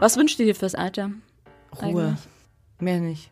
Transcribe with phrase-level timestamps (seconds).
[0.00, 1.10] Was wünschst du dir fürs Alter?
[1.82, 2.04] Ruhe.
[2.04, 2.18] Eigentlich?
[2.78, 3.30] Mehr nicht.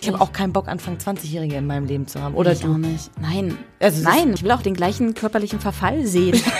[0.00, 2.34] Ich habe auch keinen Bock, Anfang 20-Jährige in meinem Leben zu haben.
[2.34, 2.72] Oder ich du?
[2.72, 3.10] auch nicht.
[3.20, 3.58] Nein.
[3.78, 6.40] Also Nein, ich will auch den gleichen körperlichen Verfall sehen.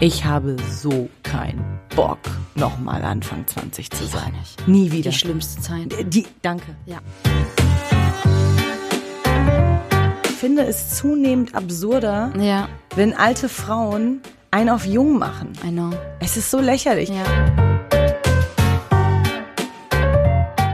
[0.00, 2.20] Ich habe so keinen Bock,
[2.54, 4.32] nochmal Anfang 20 zu sein.
[4.38, 4.68] nicht.
[4.68, 5.10] Nie wieder.
[5.10, 5.92] Die schlimmste Zeit.
[6.14, 6.76] Die, danke.
[6.86, 6.98] Ja.
[10.38, 14.20] Ich finde es zunehmend absurder, Ja, wenn alte Frauen
[14.52, 15.52] einen auf jung machen.
[15.66, 15.90] I know.
[16.20, 17.08] Es ist so lächerlich.
[17.08, 17.24] Ja.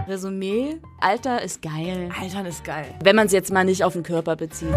[0.07, 2.11] Resümee, Alter ist geil.
[2.21, 2.85] Altern ist geil.
[3.03, 4.69] Wenn man es jetzt mal nicht auf den Körper bezieht.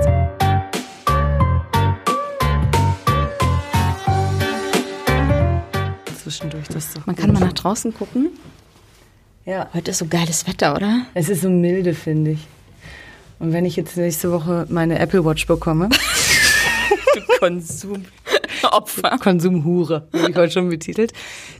[6.22, 7.26] Zwischendurch, das ist doch Man gut.
[7.26, 8.30] kann mal nach draußen gucken.
[9.46, 11.06] Ja, Heute ist so geiles Wetter, oder?
[11.14, 12.48] es ist so milde, finde ich.
[13.40, 15.90] Und wenn ich jetzt nächste Woche meine Apple Watch bekomme,
[18.72, 19.18] Konsumopfer.
[19.22, 21.14] Konsumhure, wurde ich heute schon betitelt,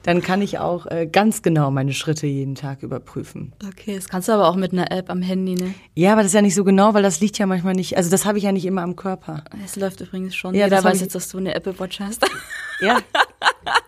[0.04, 3.54] dann kann ich auch äh, ganz genau meine Schritte jeden Tag überprüfen.
[3.68, 5.74] Okay, das kannst du aber auch mit einer App am Handy, ne?
[5.96, 8.10] Ja, aber das ist ja nicht so genau, weil das liegt ja manchmal nicht, also
[8.10, 9.44] das habe ich ja nicht immer am Körper.
[9.64, 10.54] Es läuft übrigens schon.
[10.56, 12.26] Ja, Jeder weiß jetzt, dass du eine Apple Watch hast.
[12.80, 13.00] Ja,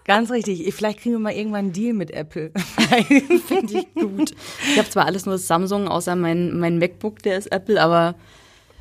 [0.06, 0.68] ganz richtig.
[0.68, 2.52] Ich- Vielleicht kriegen wir mal irgendwann einen Deal mit Apple.
[3.48, 4.32] Finde ich gut.
[4.72, 8.16] Ich habe zwar alles nur Samsung, außer mein, mein MacBook, der ist Apple, aber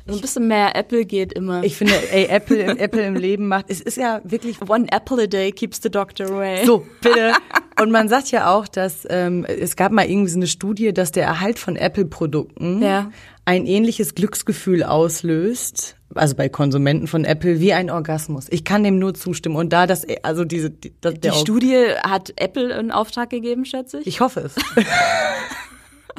[0.09, 1.63] so ein bisschen mehr Apple geht immer.
[1.63, 5.27] Ich finde, ey, Apple, Apple im Leben macht, es ist ja wirklich One apple a
[5.27, 6.65] day keeps the doctor away.
[6.65, 7.33] So, bitte.
[7.81, 11.11] Und man sagt ja auch, dass ähm, es gab mal irgendwie so eine Studie, dass
[11.11, 13.09] der Erhalt von Apple-Produkten Ja.
[13.45, 18.47] ein ähnliches Glücksgefühl auslöst, also bei Konsumenten von Apple, wie ein Orgasmus.
[18.49, 19.55] Ich kann dem nur zustimmen.
[19.55, 23.99] Und da das, also diese, die, das, Die Studie hat Apple in Auftrag gegeben, schätze
[23.99, 24.07] ich.
[24.07, 24.55] ich hoffe es.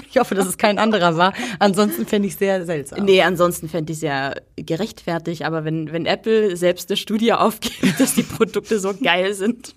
[0.08, 1.32] ich hoffe, dass es kein anderer war.
[1.58, 3.04] Ansonsten fände ich sehr seltsam.
[3.04, 7.98] Nee, ansonsten fände ich es ja gerechtfertigt, aber wenn, wenn Apple selbst eine Studie aufgibt,
[8.00, 9.74] dass die Produkte so geil sind.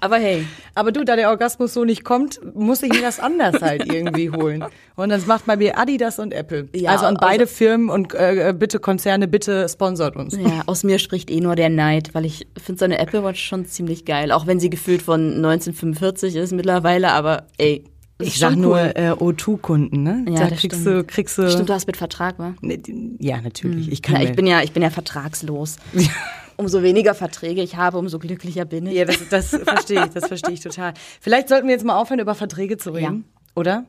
[0.00, 3.60] Aber hey, Aber du, da der Orgasmus so nicht kommt, muss ich mir das anders
[3.60, 4.64] halt irgendwie holen.
[4.96, 6.68] Und das macht bei mir Adidas und Apple.
[6.74, 10.36] Ja, also an beide also- Firmen und äh, bitte Konzerne, bitte sponsort uns.
[10.36, 13.42] ja, aus mir spricht eh nur der Neid, weil ich finde so eine Apple Watch
[13.44, 17.84] schon ziemlich geil, auch wenn sie gefühlt von 1945 ist mittlerweile, aber ey,
[18.22, 18.92] ist Ich sag nur cool.
[18.94, 20.24] äh, O2-Kunden, ne?
[20.28, 20.86] Ja, da das kriegst stimmt.
[20.86, 21.50] du, kriegst du.
[21.50, 22.54] Stimmt, du hast mit Vertrag, wa?
[22.60, 22.80] Ne,
[23.18, 23.90] ja, natürlich.
[23.92, 25.76] Ich kann Ja, ich bin ja, ich bin ja vertragslos.
[26.56, 28.94] Umso weniger Verträge ich habe, umso glücklicher bin ich.
[28.94, 30.92] ja, das, das verstehe ich, das verstehe ich total.
[31.20, 33.24] Vielleicht sollten wir jetzt mal aufhören, über Verträge zu reden,
[33.56, 33.84] oder?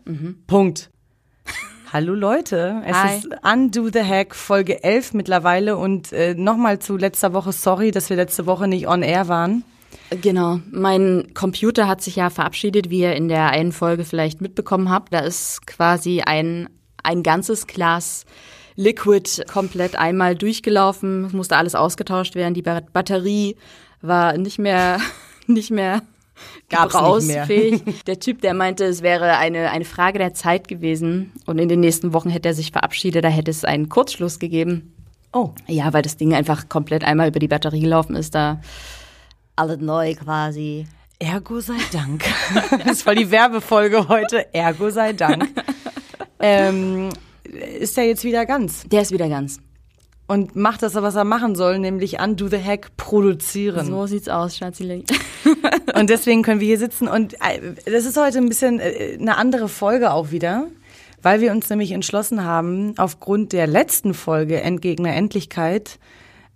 [0.47, 0.89] Punkt.
[1.91, 3.17] Hallo Leute, es Hi.
[3.17, 8.09] ist Undo the Hack Folge 11 mittlerweile und äh, nochmal zu letzter Woche, sorry, dass
[8.09, 9.63] wir letzte Woche nicht on air waren.
[10.21, 10.59] Genau.
[10.71, 15.13] Mein Computer hat sich ja verabschiedet, wie ihr in der einen Folge vielleicht mitbekommen habt.
[15.13, 16.69] Da ist quasi ein,
[17.03, 18.25] ein ganzes Glas
[18.75, 21.25] Liquid komplett einmal durchgelaufen.
[21.25, 22.53] Es musste alles ausgetauscht werden.
[22.53, 23.55] Die Ba- Batterie
[24.01, 24.99] war nicht mehr,
[25.47, 26.01] nicht mehr.
[26.69, 27.81] gebrauchsfähig.
[28.07, 31.79] Der Typ, der meinte, es wäre eine, eine Frage der Zeit gewesen und in den
[31.79, 34.93] nächsten Wochen hätte er sich verabschiedet, da hätte es einen Kurzschluss gegeben.
[35.31, 38.59] Oh, Ja, weil das Ding einfach komplett einmal über die Batterie gelaufen ist, da
[39.55, 40.87] alles neu quasi.
[41.19, 42.23] Ergo sei Dank.
[42.85, 44.53] Das war die Werbefolge heute.
[44.53, 45.47] Ergo sei Dank.
[46.39, 47.09] Ähm,
[47.79, 49.59] ist er jetzt wieder ganz Der ist wieder ganz.
[50.27, 53.85] und macht das, was er machen soll, nämlich Undo the Hack produzieren.
[53.85, 55.05] So sieht's aus, Schatzi.
[55.95, 59.37] Und deswegen können wir hier sitzen und äh, das ist heute ein bisschen äh, eine
[59.37, 60.67] andere Folge auch wieder,
[61.21, 65.99] weil wir uns nämlich entschlossen haben, aufgrund der letzten Folge Endgegner Endlichkeit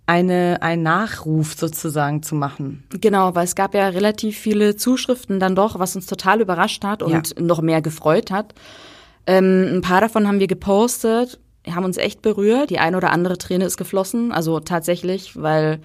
[0.08, 2.82] eine, einen Nachruf sozusagen zu machen.
[2.88, 7.02] Genau, weil es gab ja relativ viele Zuschriften dann doch, was uns total überrascht hat
[7.02, 7.42] und Ja.
[7.42, 8.54] noch mehr gefreut hat.
[9.26, 11.38] Ähm, ein paar davon haben wir gepostet,
[11.70, 12.70] haben uns echt berührt.
[12.70, 15.80] Die eine oder andere Träne ist geflossen, also tatsächlich, weil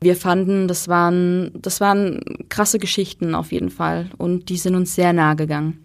[0.00, 4.96] wir fanden, das waren, das waren krasse Geschichten auf jeden Fall und die sind uns
[4.96, 5.83] sehr nahe gegangen.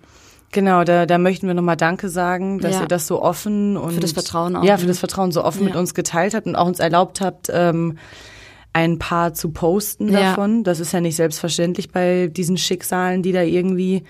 [0.51, 2.81] Genau, da, da möchten wir nochmal Danke sagen, dass Ja.
[2.81, 4.87] ihr das so offen und Für das Vertrauen auch, ja, für ne?
[4.89, 5.65] das Vertrauen so offen Ja.
[5.69, 7.97] mit uns geteilt habt und auch uns erlaubt habt, ähm,
[8.73, 10.19] ein paar zu posten Ja.
[10.31, 10.63] davon.
[10.63, 14.03] Das ist ja nicht selbstverständlich bei diesen Schicksalen, die da irgendwie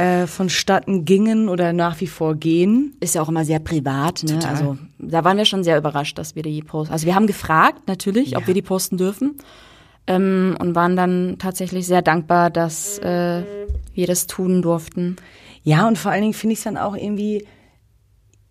[0.00, 2.94] äh, vonstatten gingen oder nach wie vor gehen.
[3.00, 4.34] ist ja auch immer sehr privat, ne?
[4.38, 4.50] Total.
[4.50, 6.92] Also da waren wir schon sehr überrascht, dass wir die posten.
[6.92, 9.34] Also wir haben gefragt natürlich, ob wir die posten dürfen
[10.08, 13.42] ähm, und waren dann tatsächlich sehr dankbar, dass äh,
[13.94, 15.16] wir das tun durften.
[15.62, 17.46] Ja, und vor allen Dingen finde ich es dann auch irgendwie,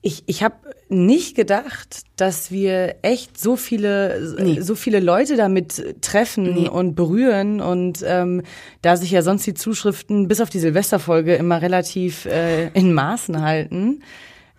[0.01, 0.55] ich, ich habe
[0.89, 4.61] nicht gedacht, dass wir echt so viele, Nee.
[4.61, 6.69] so viele Leute damit treffen Nee.
[6.69, 8.43] und berühren und ähm,
[8.81, 13.41] da sich ja sonst die Zuschriften bis auf die Silvesterfolge immer relativ äh, in Maßen
[13.41, 14.01] halten.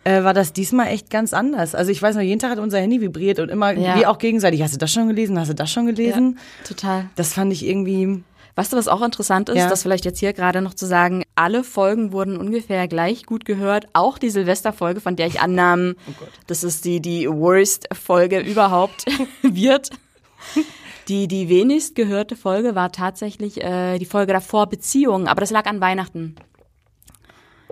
[0.09, 1.75] Äh, war das diesmal echt ganz anders.
[1.75, 3.97] Also ich weiß noch, jeden Tag hat unser Handy vibriert und immer Ja.
[3.97, 4.63] wie auch gegenseitig.
[4.63, 5.39] Hast du das schon gelesen?
[5.39, 6.39] Hast du das schon gelesen?
[6.67, 7.07] Total.
[7.17, 8.23] Das fand ich irgendwie.
[8.55, 9.69] Weißt du, was auch interessant ist, Ja.
[9.69, 13.87] das vielleicht jetzt hier gerade noch zu sagen, alle Folgen wurden ungefähr gleich gut gehört,
[13.93, 15.95] auch die Silvesterfolge, von der ich annahm,
[16.49, 19.05] dass es die, die Worst-Folge überhaupt
[19.43, 19.91] wird.
[21.09, 25.67] Die, die wenigst gehörte Folge war tatsächlich äh, die Folge davor Beziehungen, aber das lag
[25.67, 26.35] an Weihnachten.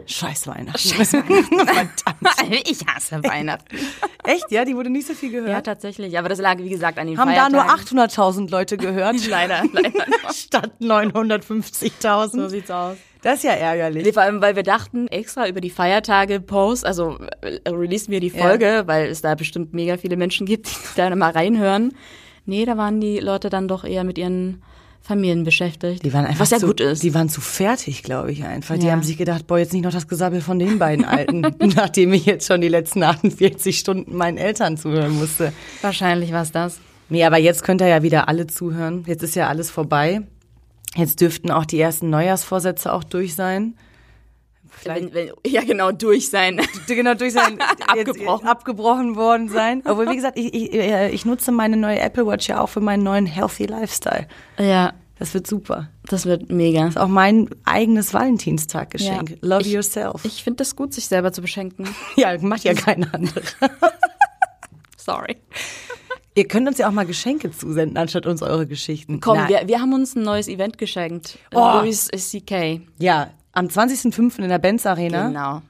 [0.05, 0.79] Scheiß Weihnachten.
[1.05, 2.69] Verdammt.
[2.69, 3.77] ich hasse Weihnachten.
[4.25, 4.51] Echt?
[4.51, 5.67] Ja, die wurde nicht so viel Ja, gehört.
[5.67, 7.97] tatsächlich, aber das lag, wie gesagt, an den Haben da Feiertagen.
[7.97, 9.27] nur 800.000 Leute gehört?
[9.29, 9.91] Leider, leider.
[10.35, 12.29] Statt 950.000.
[12.31, 12.97] So sieht's aus.
[13.23, 14.05] Das ist ja ärgerlich.
[14.05, 18.21] Nee, vor allem, weil wir dachten, extra über die Feiertage Post, also äh, releasen wir
[18.21, 21.93] die Folge, weil es da bestimmt mega viele Menschen gibt, die da mal reinhören.
[22.45, 24.63] Nee, da waren die Leute dann doch eher mit ihren
[25.07, 26.05] Familien beschäftigt.
[26.05, 27.03] Die waren einfach was ja zu, gut ist.
[27.03, 28.77] Die waren zu fertig, glaube ich einfach.
[28.77, 28.93] Die Ja.
[28.93, 31.43] haben sich gedacht, boah, jetzt nicht noch das Gesabbel von den beiden Alten,
[31.77, 35.53] nachdem ich jetzt schon die letzten 48 Stunden meinen Eltern zuhören musste.
[35.83, 36.81] Wahrscheinlich war es das.
[37.09, 39.05] Nee, aber jetzt könnt ihr ja wieder alle zuhören.
[39.07, 40.23] Jetzt ist ja alles vorbei.
[40.97, 43.75] Jetzt dürften auch die ersten Neujahrsvorsätze auch durch sein.
[44.79, 46.61] Vielleicht Wenn, wenn, ja, genau, durch sein.
[46.87, 48.47] genau durch sein Abgebrochen.
[48.49, 49.83] Abgebrochen worden sein.
[49.85, 52.81] Obwohl, wie gesagt, ich, ich, äh, ich nutze meine neue Apple Watch ja auch für
[52.81, 54.27] meinen neuen Healthy Lifestyle.
[54.59, 55.89] ja, Das wird super.
[56.05, 56.87] das wird mega.
[56.89, 59.31] ist auch mein eigenes Valentinstaggeschenk.
[59.31, 59.37] Ja.
[59.41, 60.25] Love Ich- yourself.
[60.25, 61.89] Ich finde das gut, sich selber zu beschenken.
[62.17, 63.41] ja, macht ja keine andere.
[64.97, 65.37] Sorry.
[66.35, 69.21] Ihr könnt uns ja auch mal Geschenke zusenden, anstatt uns eure Geschichten.
[69.21, 71.39] Komm, wir, wir haben uns ein neues Event geschenkt.
[71.55, 71.81] Oh.
[71.81, 72.83] Louis CK.
[72.99, 74.39] Ja, am 20.05.
[74.43, 75.29] in der Benz Arena.
[75.29, 75.63] Genau.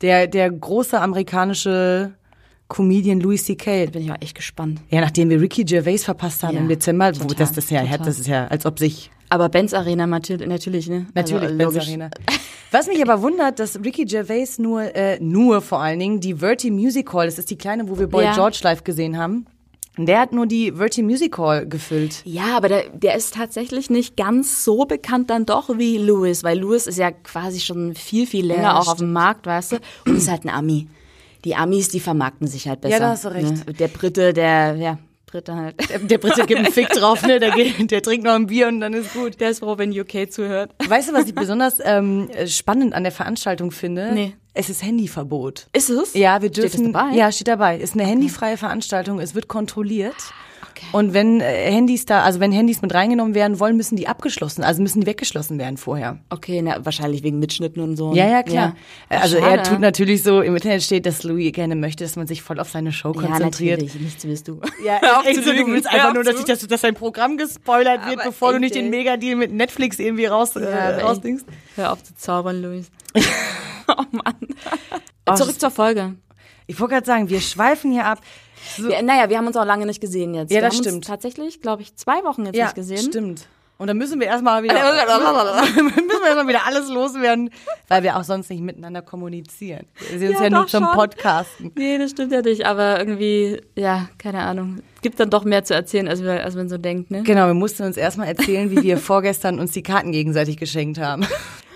[0.00, 2.14] Der, der große amerikanische
[2.68, 3.86] Comedian Louis C.K.
[3.86, 4.80] Bin ich auch echt gespannt.
[4.90, 7.84] Ja, nachdem wir Ricky Gervais verpasst haben Ja, im Dezember, wo total, das, das, ja,
[7.96, 11.06] das ist ja, als ob sich Aber Benz Arena natürlich, natürlich ne?
[11.14, 11.76] Natürlich, also, Benz.
[11.76, 12.10] Arena.
[12.72, 16.70] Was mich aber wundert, dass Ricky Gervais nur, äh, nur vor allen Dingen die Verti
[16.70, 18.34] Music Hall, das ist die kleine, wo wir Boy Ja.
[18.34, 19.46] George live gesehen haben,
[19.98, 22.22] der hat nur die Verti Music Hall gefüllt.
[22.24, 26.58] Ja, aber der, der ist tatsächlich nicht ganz so bekannt dann doch wie Louis, weil
[26.58, 29.76] Louis ist ja quasi schon viel, viel länger Ja, auch auf dem Markt, weißt du?
[30.06, 30.88] Und ist halt ein Ami.
[31.44, 32.94] Die Amis, die vermarkten sich halt besser.
[32.94, 33.66] Ja, da hast du recht.
[33.66, 33.74] Ne?
[33.74, 35.90] Der Brite, der, ja, Brite halt.
[35.90, 37.40] Der, der Brite gibt einen Fick drauf, ne?
[37.40, 39.40] Der, geht, der trinkt noch ein Bier und dann ist gut.
[39.40, 40.70] Der ist froh, wenn UK zuhört.
[40.86, 44.12] Weißt du, was ich besonders ähm, spannend an der Veranstaltung finde?
[44.12, 44.34] Nee.
[44.54, 45.68] Es ist Handyverbot.
[45.72, 46.12] Ist es?
[46.14, 46.92] Ja, wir Steht das dürfen.
[46.92, 47.14] dabei?
[47.16, 47.78] Ja, steht dabei.
[47.78, 49.18] Ist eine handyfreie Veranstaltung.
[49.18, 50.14] Es wird kontrolliert.
[50.74, 50.86] Okay.
[50.92, 54.64] Und wenn äh, Handys da, also wenn Handys mit reingenommen werden wollen, müssen die abgeschlossen,
[54.64, 56.18] also müssen die weggeschlossen werden vorher.
[56.30, 58.14] Okay, na, wahrscheinlich wegen Mitschnitten und so.
[58.14, 58.74] Ja, ja, klar.
[59.08, 59.50] Also Schade.
[59.58, 62.58] er tut natürlich so, im Internet steht, dass Louis gerne möchte, dass man sich voll
[62.58, 63.80] auf seine Show Ja, konzentriert.
[63.82, 64.02] natürlich.
[64.02, 64.60] Nichts willst du.
[64.84, 68.06] Ja, auf echt so, du willst einfach nur, dass, ich, dass, dass dein Programm gespoilert
[68.06, 68.90] wird, Aber bevor du echt, nicht den.
[68.90, 71.04] Megadeal mit Netflix irgendwie raus, äh, Ja, echt.
[71.04, 71.46] rausdingst.
[71.76, 72.90] Hör auf zu zaubern, Louis.
[73.88, 75.36] oh Mann.
[75.36, 76.14] Zurück zur Folge.
[76.66, 78.20] Ich wollte gerade sagen, wir schweifen hier ab.
[78.76, 80.50] So, Wir, naja, wir haben uns auch lange nicht gesehen jetzt.
[80.50, 80.96] Ja, wir das haben stimmt.
[80.98, 82.98] Uns tatsächlich, glaube ich, zwei Wochen jetzt ja, nicht gesehen.
[82.98, 83.46] stimmt.
[83.78, 84.74] Und dann müssen wir erstmal wieder,
[85.74, 87.50] müssen wir erstmal wieder alles loswerden,
[87.88, 89.86] weil wir auch sonst nicht miteinander kommunizieren.
[90.10, 90.94] Wir sehen uns Ja, ja, nur zum schon.
[90.94, 91.72] Podcasten.
[91.74, 94.78] Nee, das stimmt ja nicht, aber irgendwie, ja, keine Ahnung.
[94.96, 97.24] Es gibt dann doch mehr zu erzählen, als, wir, als man so denkt, ne?
[97.24, 101.26] Genau, wir mussten uns erstmal erzählen, wie wir vorgestern uns die Karten gegenseitig geschenkt haben.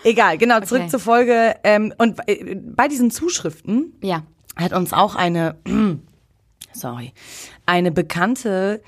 [0.05, 0.91] Egal, genau, zurück Okay.
[0.91, 1.57] zur Folge.
[1.65, 4.23] Ähm, und äh, bei diesen Zuschriften Ja.
[4.55, 5.57] hat uns auch eine,
[6.77, 7.13] sorry,
[7.67, 8.81] eine Bekannte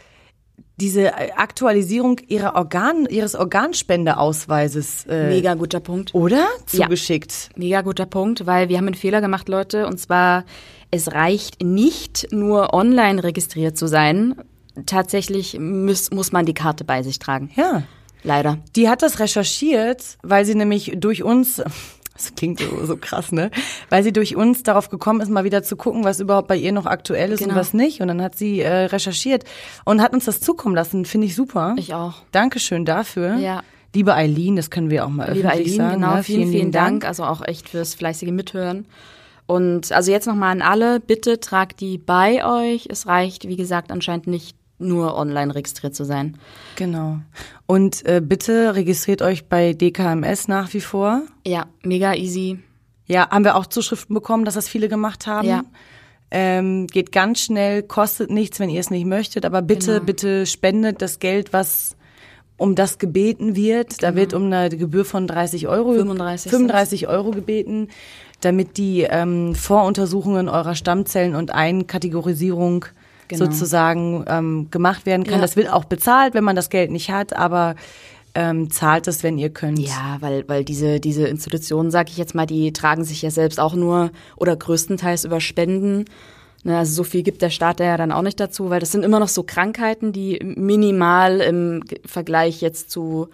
[0.81, 6.15] diese Aktualisierung ihrer Organ, ihres Organspendeausweises äh, Mega guter Punkt.
[6.15, 6.85] oder Ja.
[6.85, 7.51] zugeschickt.
[7.57, 9.87] Mega guter Punkt, weil wir haben einen Fehler gemacht, Leute.
[9.87, 10.45] Und zwar,
[10.91, 14.37] es reicht nicht nur online registriert zu sein.
[14.87, 17.51] Tatsächlich muss, muss man die Karte bei sich tragen.
[17.57, 17.83] Ja.
[18.25, 18.59] Leider.
[18.77, 21.63] Die hat das recherchiert, weil sie nämlich durch uns,
[22.19, 23.51] das klingt so, so krass, ne?
[23.89, 26.73] Weil sie durch uns darauf gekommen ist, mal wieder zu gucken, was überhaupt bei ihr
[26.73, 27.61] noch aktuell ist und Genau.
[27.61, 28.01] was nicht.
[28.01, 29.45] Und dann hat sie äh, recherchiert
[29.85, 31.05] und hat uns das zukommen lassen.
[31.05, 31.75] Finde ich super.
[31.79, 32.17] Ich auch.
[32.33, 33.37] Dankeschön dafür.
[33.37, 33.63] Ja.
[33.95, 36.01] Liebe Eileen, das können wir auch mal Liebe öffentlich Eileen, sagen.
[36.01, 36.23] genau, ne?
[36.23, 37.05] vielen, vielen, Dank.
[37.07, 38.87] Also auch echt fürs fleißige Mithören.
[39.47, 42.87] Und also jetzt nochmal an alle, bitte tragt die bei euch.
[42.91, 46.37] Es reicht, wie gesagt, anscheinend nicht nur online registriert zu sein.
[46.77, 47.19] Genau.
[47.67, 51.23] Und äh, bitte registriert euch bei DKMS nach wie vor.
[51.47, 52.59] Ja, mega easy.
[53.07, 55.49] Ja, haben wir auch Zuschriften bekommen, dass das viele gemacht haben.
[55.49, 55.65] Ja.
[56.31, 60.05] Ähm, geht ganz schnell, kostet nichts, wenn ihr es nicht möchtet, aber bitte, Genau.
[60.05, 61.97] bitte spendet das Geld, was
[62.59, 64.03] um das gebeten wird.
[64.03, 67.89] Da wird um eine Gebühr von 30 Euro, 35 35 Euro gebeten,
[68.43, 72.85] damit die ähm, Voruntersuchungen eurer Stammzellen und Einkategorisierung
[73.29, 73.45] Genau.
[73.45, 75.37] sozusagen ähm, gemacht werden kann.
[75.37, 75.41] Ja.
[75.41, 77.75] Das wird auch bezahlt, wenn man das Geld nicht hat, aber
[78.35, 79.79] ähm, zahlt es, wenn ihr könnt.
[79.79, 83.59] Ja, weil, weil diese, diese Institutionen, sag ich jetzt mal, die tragen sich ja selbst
[83.59, 86.05] auch nur oder größtenteils über Spenden.
[86.65, 88.93] Ne, also so viel gibt der Staat da ja dann auch nicht dazu, weil das
[88.93, 93.29] sind immer noch so Krankheiten, die minimal im Vergleich jetzt zu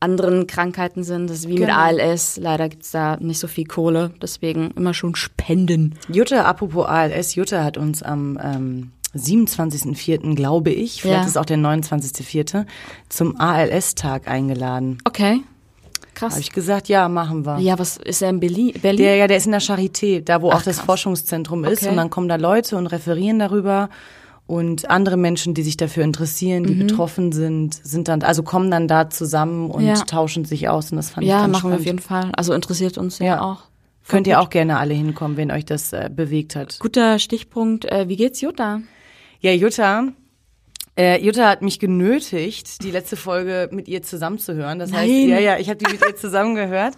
[0.00, 1.30] anderen Krankheiten sind.
[1.30, 1.66] Das ist wie Genau.
[1.68, 2.36] mit ALS.
[2.36, 4.10] Leider gibt's da nicht so viel Kohle.
[4.20, 5.94] Deswegen immer schon spenden.
[6.08, 11.22] Jutta, apropos ALS, Jutta hat uns am ähm, 27.04., glaube ich, vielleicht Ja.
[11.24, 12.66] ist es auch der 29.04.,
[13.08, 14.98] zum ALS-Tag eingeladen.
[15.04, 15.40] Okay.
[16.20, 16.38] Habe Krass.
[16.38, 17.58] ich gesagt, ja, machen wir.
[17.58, 18.72] Ja, was ist er in Berlin?
[18.80, 19.02] Berlin?
[19.04, 20.86] Der, ja, der ist in der Charité, da wo Ach, auch das krass.
[20.86, 21.82] Forschungszentrum ist.
[21.82, 21.90] Okay.
[21.90, 23.88] Und dann kommen da Leute und referieren darüber.
[24.46, 26.66] Und andere Menschen, die sich dafür interessieren, Mhm.
[26.66, 29.94] die betroffen sind, sind dann, also kommen dann da zusammen und Ja.
[29.94, 30.92] tauschen sich aus.
[30.92, 32.30] Und das fand ich ja, ganz machen wir auf jeden Fall.
[32.36, 33.40] Also interessiert uns ja, Ja.
[33.40, 33.62] auch.
[34.06, 36.78] Könnt ihr auch gerne alle hinkommen, wenn euch das äh, bewegt hat.
[36.78, 37.86] Guter Stichpunkt.
[37.86, 38.82] Äh, wie geht's Jutta?
[39.44, 40.08] Ja, Jutta,
[40.98, 44.78] äh, Jutta hat mich genötigt, die letzte Folge mit ihr zusammenzuhören.
[44.78, 45.28] Das heißt, Nein.
[45.28, 46.94] ja, ja, ich habe die mit ihr zusammengehört.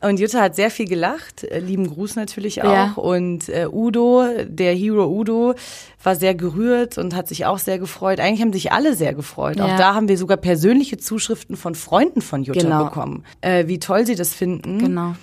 [0.00, 2.72] Und Jutta hat sehr viel gelacht, äh, lieben Gruß natürlich auch.
[2.72, 2.92] Ja.
[2.96, 5.54] Und äh, Udo, der Hero Udo,
[6.02, 8.18] war sehr gerührt und hat sich auch sehr gefreut.
[8.18, 9.60] Eigentlich haben sich alle sehr gefreut.
[9.60, 9.76] Auch Ja.
[9.78, 12.84] da haben wir sogar persönliche Zuschriften von Freunden von Jutta Genau.
[12.86, 14.78] bekommen, äh, wie toll sie das finden.
[14.80, 15.14] Genau.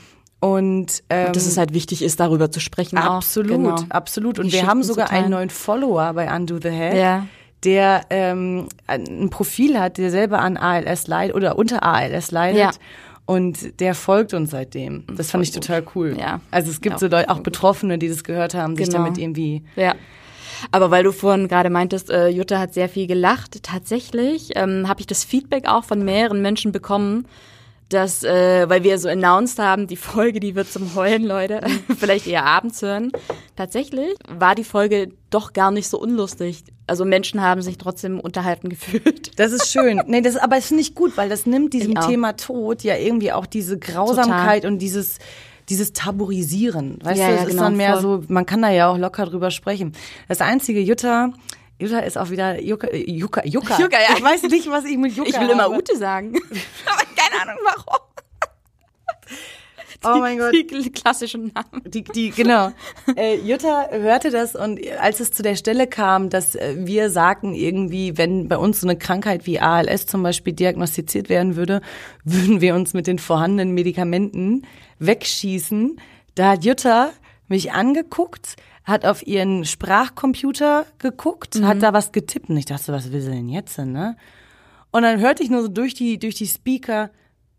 [0.44, 2.98] Und, ähm, Dass es halt wichtig ist, darüber zu sprechen.
[2.98, 3.56] Absolut, auch.
[3.56, 3.76] Genau.
[3.90, 4.40] absolut.
[4.40, 7.28] Und Die wir haben sogar einen neuen Follower bei Undo the Head, Ja.
[7.64, 12.60] der ähm, ein Profil hat, der selber an ALS leidet oder unter ALS leidet.
[12.60, 12.72] Ja.
[13.26, 15.06] Und der folgt uns seitdem.
[15.16, 16.18] Das fand ich total cool.
[16.20, 16.42] Ja.
[16.52, 17.40] Also es gibt Ja, so Leute, auch.
[17.40, 18.98] Betroffene, die das gehört haben, sich Genau.
[19.06, 19.64] damit irgendwie.
[19.78, 19.96] Ja.
[20.72, 25.00] Aber weil du vorhin gerade meintest, äh, Jutta hat sehr viel gelacht, tatsächlich ähm, habe
[25.00, 27.28] ich das Feedback auch von mehreren Menschen bekommen,
[27.94, 31.62] dass, äh, weil wir so announced haben, die Folge, die wird zum Heulen, Leute,
[31.98, 33.12] vielleicht eher abends hören.
[33.56, 36.64] Tatsächlich war die Folge doch gar nicht so unlustig.
[36.88, 39.40] Also Menschen haben sich trotzdem unterhalten gefühlt.
[39.40, 40.02] Das ist schön.
[40.08, 41.94] nee, das, aber das finde ich gut, weil das nimmt diesem.
[41.96, 45.20] Thema Tod ja irgendwie auch diese Grausamkeit und dieses
[45.70, 47.00] dieses Tabuisieren.
[47.04, 48.02] Weißt Ja, du, ja, es ist genau, dann mehr voll.
[48.02, 49.94] so, man kann da ja auch locker drüber sprechen.
[50.28, 51.32] Das einzige Jutta,
[51.80, 53.80] Jutta ist auch wieder Jucka, äh, Jucka, Jucka.
[53.80, 54.16] Jucka, ja.
[54.16, 55.76] Ich weiß nicht, was ich mit Jucka Ich will immer habe.
[55.76, 56.34] Ute sagen.
[56.86, 58.00] Aber keine Ahnung warum.
[60.06, 60.54] Oh mein Gott.
[60.54, 61.82] Die klassischen Namen.
[61.86, 62.72] Die, die, genau.
[63.16, 67.54] Äh, Jutta hörte das und als es zu der Stelle kam, dass äh, wir sagten
[67.54, 71.82] irgendwie, wenn bei uns so eine Krankheit wie ALS zum Beispiel diagnostiziert werden würde,
[72.26, 74.64] würden wir uns mit den vorhandenen Medikamenten
[75.00, 76.00] wegschießen.
[76.36, 77.12] Da hat Jutta
[77.48, 83.12] mich angeguckt, hat auf ihren Sprachcomputer geguckt, hat da was getippt und ich dachte, was
[83.12, 84.18] will sie denn jetzt, ne?
[84.92, 87.10] Und dann hörte ich nur so durch die, durch die Speaker,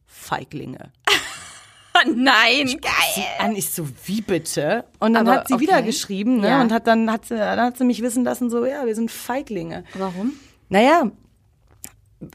[0.06, 0.92] Feiglinge.
[2.14, 3.24] Nein, sie geil.
[3.38, 4.84] an, ich so, wie bitte?
[5.00, 5.62] Und dann Aber hat sie okay.
[5.62, 6.48] wieder geschrieben, ne?
[6.48, 6.60] Ja.
[6.60, 9.10] Und hat dann, hat sie, dann hat sie mich wissen lassen, so, ja, wir sind
[9.10, 9.84] Feiglinge.
[9.94, 10.32] Warum?
[10.68, 11.10] Naja,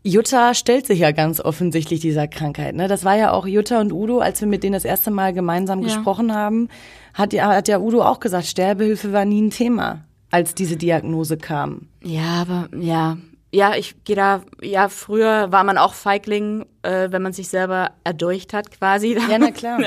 [0.03, 2.75] Jutta stellt sich ja ganz offensichtlich dieser Krankheit.
[2.75, 2.87] Ne?
[2.87, 5.79] Das war ja auch Jutta und Udo, als wir mit denen das erste Mal gemeinsam
[5.81, 5.85] Ja.
[5.87, 6.69] gesprochen haben,
[7.13, 11.37] hat ja, hat ja Udo auch gesagt, Sterbehilfe war nie ein Thema, als diese Diagnose
[11.37, 11.87] kam.
[12.03, 13.17] Ja, aber ja.
[13.51, 17.91] Ja, ich gehe da, ja, früher war man auch Feigling, äh, wenn man sich selber
[18.03, 19.17] erdurcht hat, quasi.
[19.29, 19.79] Ja, na klar.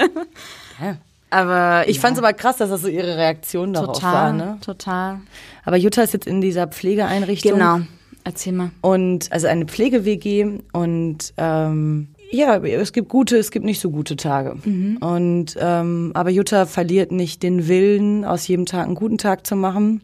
[0.81, 0.97] ja.
[1.31, 4.33] Aber Ich fand's aber krass, dass das so ihre Reaktion darauf total, war.
[4.33, 4.59] Ne?
[4.65, 5.21] total.
[5.65, 7.53] Aber Jutta ist jetzt in dieser Pflegeeinrichtung.
[7.53, 7.81] Genau.
[8.25, 8.71] Erzähl mal.
[8.81, 14.17] und also eine Pflege-WG und ähm, ja, es gibt gute, es gibt nicht so gute
[14.17, 14.53] Tage.
[15.01, 19.55] Und ähm, aber Jutta verliert nicht den Willen, aus jedem Tag einen guten Tag zu
[19.55, 20.01] machen.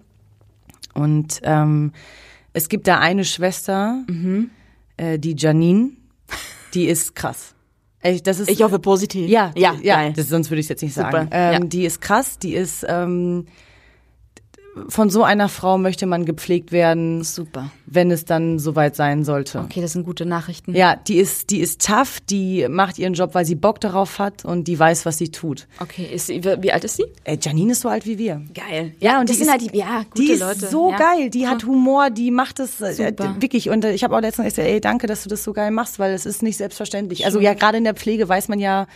[0.93, 1.93] Und ähm,
[2.53, 4.05] es gibt da eine Schwester,
[4.99, 5.91] äh, die Janine,
[6.75, 7.55] die ist krass.
[8.01, 9.29] Echt, das ist Ich hoffe positiv.
[9.29, 10.13] ja, ja, ja, geil.
[10.15, 11.29] das, sonst würde ich es jetzt nicht Super, sagen.
[11.33, 11.59] Ähm, ja.
[11.61, 13.47] Die ist krass, die ist ähm,
[14.89, 17.71] von so einer Frau möchte man gepflegt werden, Super.
[17.87, 19.61] wenn es dann soweit sein sollte.
[19.61, 20.75] Okay, das sind gute Nachrichten.
[20.75, 24.45] Ja, die ist, die ist tough, die macht ihren Job, weil sie Bock darauf hat
[24.45, 25.67] und die weiß, was sie tut.
[25.81, 27.07] Okay, ist sie, wie alt ist sie?
[27.25, 28.43] Äh, Janine ist so alt wie wir.
[28.55, 28.95] Geil.
[29.01, 30.67] Ja, und das die sind ist- halt die, ja, gute Die ist Leute.
[30.69, 30.97] so ja.
[30.99, 32.97] geil, die hat Humor, die macht es äh,
[33.41, 33.71] wirklich.
[33.71, 35.99] Und äh, ich habe auch letztens gesagt, ey, danke, dass du das so geil machst,
[35.99, 37.25] weil es ist nicht selbstverständlich.
[37.25, 38.87] Also ja, gerade in der Pflege weiß man ja,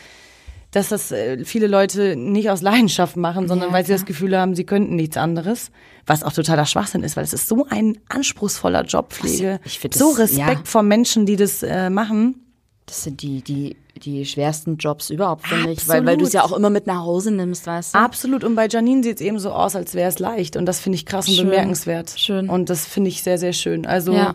[0.73, 4.05] dass das äh, viele Leute nicht aus Leidenschaft machen, sondern Ja, weil sie das.
[4.05, 5.71] Gefühl haben, sie könnten nichts anderes.
[6.07, 9.61] Was auch totaler Schwachsinn ist, weil es ist so ein anspruchsvoller Job, Pflege.
[9.64, 10.64] ich find so Respekt ja.
[10.64, 12.41] vor Menschen, die das äh, machen.
[12.87, 15.87] Das sind die, die, die schwersten Jobs überhaupt, finde ich.
[15.87, 17.99] Weil, weil du es ja auch immer mit nach Hause nimmst, weißt du?
[17.99, 18.43] Absolut.
[18.43, 20.57] Und bei Janine sieht es eben so aus, als wäre es leicht.
[20.57, 21.47] Und das finde ich krass und Schön.
[21.50, 22.14] bemerkenswert.
[22.17, 22.49] Schön.
[22.49, 23.87] Und das finde ich sehr, sehr schön.
[23.87, 24.35] Also, Ja.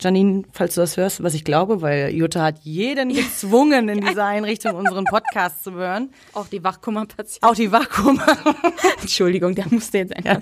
[0.00, 4.24] Janine, falls du das hörst, was ich glaube, weil Jutta hat jeden gezwungen, in dieser
[4.26, 6.10] Einrichtung unseren Podcast zu hören.
[6.32, 7.48] Auch die Wachkummerpatienten.
[7.48, 8.20] Auch die Vakuum.
[9.00, 10.40] Entschuldigung, der musste jetzt einfach.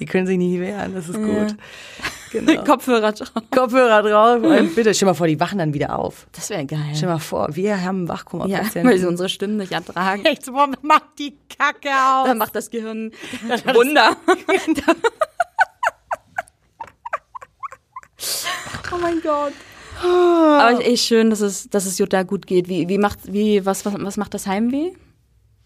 [0.00, 1.56] Die können sich nicht wehren, das ist gut.
[2.32, 2.64] Genau.
[2.64, 3.32] Kopfhörer drauf.
[3.50, 6.26] Kopfhörer drauf und bitte, stell mal vor, die wachen dann wieder auf.
[6.32, 6.92] Das wäre geil.
[6.94, 8.88] Stell mal vor, wir haben ja, Wachkoma-Patienten.
[8.88, 10.24] weil sie unsere Stimmen nicht ertragen.
[10.24, 12.26] Echt, warum macht die Kacke auf?
[12.26, 13.12] Dann macht das Gehirn
[13.74, 14.16] Wunder.
[18.96, 19.52] Oh mein Gott.
[20.02, 22.68] Aber echt schön, dass es, dass es Jutta gut geht.
[22.68, 24.90] Wie, wie macht, wie, was, was, was macht das Heimweh?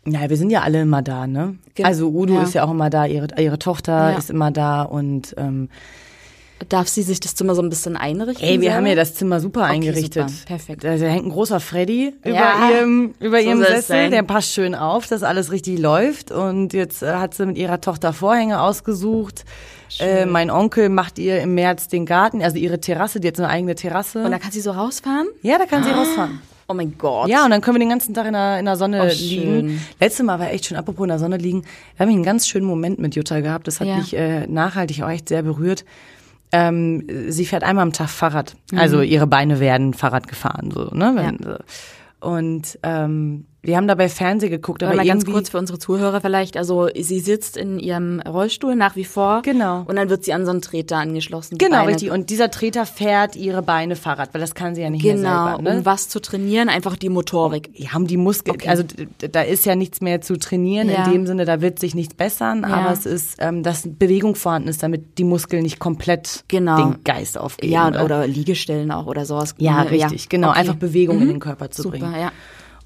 [0.06, 1.56] Ja, wir sind ja alle immer da, ne?
[1.74, 2.42] Ge- Also Udo ja.
[2.44, 4.18] ist ja auch immer da, ihre, ihre Tochter Ja.
[4.18, 5.68] ist immer da und ähm,
[6.68, 8.44] Darf sie sich das Zimmer so ein bisschen einrichten?
[8.46, 8.74] ey, wir selber?
[8.76, 10.28] haben ja das Zimmer super eingerichtet.
[10.28, 10.44] super.
[10.46, 10.84] Perfekt.
[10.84, 12.30] Da, da hängt ein großer Freddy Ja.
[12.68, 16.74] über ihrem, über So ihrem Sessel, der passt schön auf, dass alles richtig läuft und
[16.74, 19.44] jetzt äh, hat sie mit ihrer Tochter Vorhänge ausgesucht.
[19.98, 23.42] Äh, mein Onkel macht ihr im März den Garten, also ihre Terrasse, die hat so
[23.42, 24.22] eine eigene Terrasse.
[24.24, 25.26] Und da kann sie so rausfahren?
[25.42, 26.40] ja, da kann sie rausfahren.
[26.68, 27.28] Oh mein Gott.
[27.28, 29.84] Ja, und dann können wir den ganzen Tag in der, in der Sonne Oh, liegen.
[29.98, 31.62] Letztes Mal war echt schön, apropos in der Sonne liegen.
[31.96, 33.66] Da habe ich einen ganz schönen Moment mit Jutta gehabt.
[33.66, 33.96] Das hat Ja.
[33.96, 35.84] mich äh, nachhaltig auch echt sehr berührt.
[36.52, 38.54] Ähm, sie fährt einmal am Tag Fahrrad.
[38.76, 41.12] Also ihre Beine werden Fahrrad gefahren, so, ne?
[41.16, 41.56] Wenn, so.
[42.28, 46.56] Und ähm, wir haben dabei Fernsehen geguckt, aber mal ganz kurz für unsere Zuhörer vielleicht.
[46.56, 49.42] Also sie sitzt in ihrem Rollstuhl nach wie vor.
[49.42, 49.84] Genau.
[49.86, 51.58] Und dann wird sie an so einen Treter angeschlossen.
[51.58, 52.10] Genau, Beine- richtig.
[52.10, 55.46] Und dieser Treter fährt ihre Beine Fahrrad, weil das kann sie ja nicht mehr Genau,
[55.56, 55.62] selber.
[55.62, 55.76] Ne?
[55.78, 57.74] um was zu trainieren, einfach die Motorik.
[57.74, 58.68] Die haben die Muskeln, Okay.
[58.68, 58.82] also
[59.18, 61.04] da ist ja nichts mehr zu trainieren Ja.
[61.04, 62.74] in dem Sinne, da wird sich nichts bessern, Ja.
[62.76, 66.76] aber es ist, ähm, dass Bewegung vorhanden ist, damit die Muskeln nicht komplett Genau.
[66.92, 67.72] den Geist aufgeben.
[67.72, 68.04] Ja, ne?
[68.04, 69.54] oder Liegestellen auch oder sowas.
[69.58, 70.60] ja, richtig, genau, Okay.
[70.60, 71.22] einfach Bewegung Mhm.
[71.22, 72.14] in den Körper zu Super, bringen.
[72.18, 72.32] ja.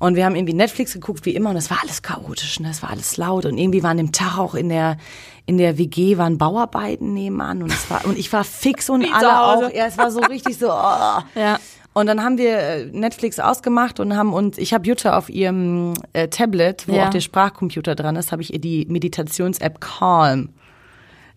[0.04, 2.68] Und wir haben irgendwie Netflix geguckt, wie immer, und es war alles chaotisch, ne?
[2.70, 4.98] es war alles laut und irgendwie waren im Tag auch in der
[5.46, 9.40] in der WG waren Bauarbeiten nebenan und es war und ich war fix und alle
[9.42, 9.72] auch.
[9.74, 10.68] Ja, es war so richtig so.
[10.70, 11.20] Oh.
[11.34, 11.58] Ja.
[11.94, 15.94] Und dann haben wir äh, Netflix ausgemacht und haben uns, ich habe Jutta auf ihrem
[16.12, 17.06] äh, Tablet, wo Ja.
[17.06, 20.48] auch der Sprachcomputer dran ist, habe ich ihr die Meditations-App Calm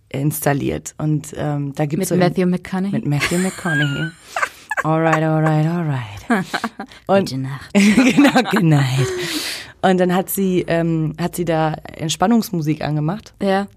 [0.10, 0.96] installiert.
[0.98, 2.92] Und ähm, da gibt's Mit so Matthew McConaughey.
[2.92, 4.10] mit Matthew McConaughey.
[4.84, 6.04] alright, alright, alright.
[7.08, 7.70] Und Gute Nacht.
[7.74, 8.82] genau, genau.
[9.82, 13.68] Und dann hat sie, ähm, hat sie da Entspannungsmusik angemacht Ja.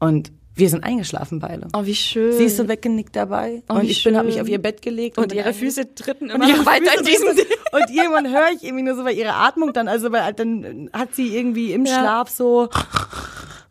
[0.00, 1.68] und wir sind eingeschlafen beide.
[1.72, 2.32] Oh, wie schön.
[2.32, 4.42] Sie ist so weggenickt dabei Oh, und ich bin, habe mich schön.
[4.42, 7.06] auf ihr Bett gelegt und bin ihre Füße tritten und immer noch weiter Füße in
[7.06, 10.32] diesem sind- Und irgendwann höre ich irgendwie nur so bei ihrer Atmung dann, also weil
[10.32, 11.98] dann hat sie irgendwie im Ja.
[12.00, 12.68] Schlaf so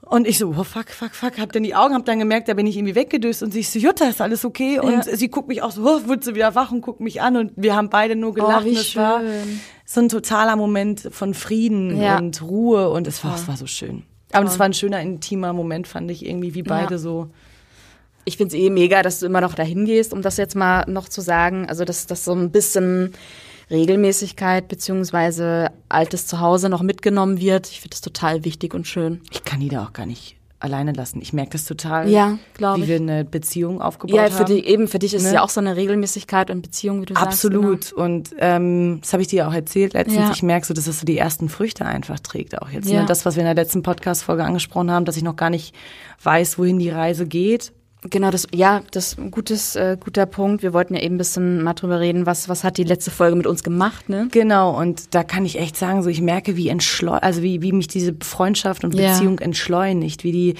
[0.09, 2.53] und ich so, oh fuck, fuck, fuck, hab dann die Augen, hab dann gemerkt, da
[2.53, 4.79] bin ich irgendwie weggedöst und sie ist so, Jutta, ist alles okay?
[4.79, 5.15] Und Ja.
[5.15, 7.51] sie guckt mich auch so, oh, wird sie wieder wach und guckt mich an und
[7.55, 8.65] wir haben beide nur gelacht.
[8.65, 9.59] wie und es war schön.
[9.85, 12.17] so ein totaler Moment von Frieden Ja.
[12.17, 14.03] und Ruhe und es war, es war so schön.
[14.33, 16.97] Aber es war ein schöner, intimer Moment, fand ich irgendwie, wie beide Ja.
[16.97, 17.29] so.
[18.25, 20.83] ich finde es eh mega, dass du immer noch dahin gehst, um das jetzt mal
[20.89, 21.65] noch zu sagen.
[21.69, 23.13] Also, dass das so ein bisschen
[23.69, 27.67] Regelmäßigkeit beziehungsweise altes Zuhause noch mitgenommen wird.
[27.67, 29.21] Ich finde das total wichtig und schön.
[29.31, 31.21] Ich kann die da auch gar nicht alleine lassen.
[31.21, 32.09] Ich merke das total.
[32.09, 32.87] Ja, Wie ich.
[32.87, 34.31] wir eine Beziehung aufgebaut Ja, haben.
[34.33, 35.35] für die, eben für dich ist es Ne?
[35.35, 37.27] ja auch so eine Regelmäßigkeit und Beziehung, wie du sagst.
[37.27, 37.93] Absolut.
[37.93, 40.17] Und ähm, das habe ich dir ja auch erzählt letztens.
[40.17, 40.31] Ja.
[40.33, 42.89] Ich merke so, dass das so die ersten Früchte einfach trägt auch jetzt.
[42.89, 43.01] Ja.
[43.01, 43.05] Ne?
[43.05, 45.75] Das, was wir in der letzten Podcast-Folge angesprochen haben, dass ich noch gar nicht
[46.23, 47.71] weiß, wohin die Reise geht.
[48.09, 50.63] Genau, das, ja, das ist ein gutes, äh, guter Punkt.
[50.63, 53.35] Wir wollten ja eben ein bisschen mal drüber reden, was, was hat die letzte Folge
[53.35, 54.27] mit uns gemacht, ne?
[54.31, 57.71] Genau, und da kann ich echt sagen, so ich merke, wie entschleu also wie, wie
[57.71, 59.11] mich diese Freundschaft und Ja.
[59.13, 60.55] Beziehung entschleunigt, wie die,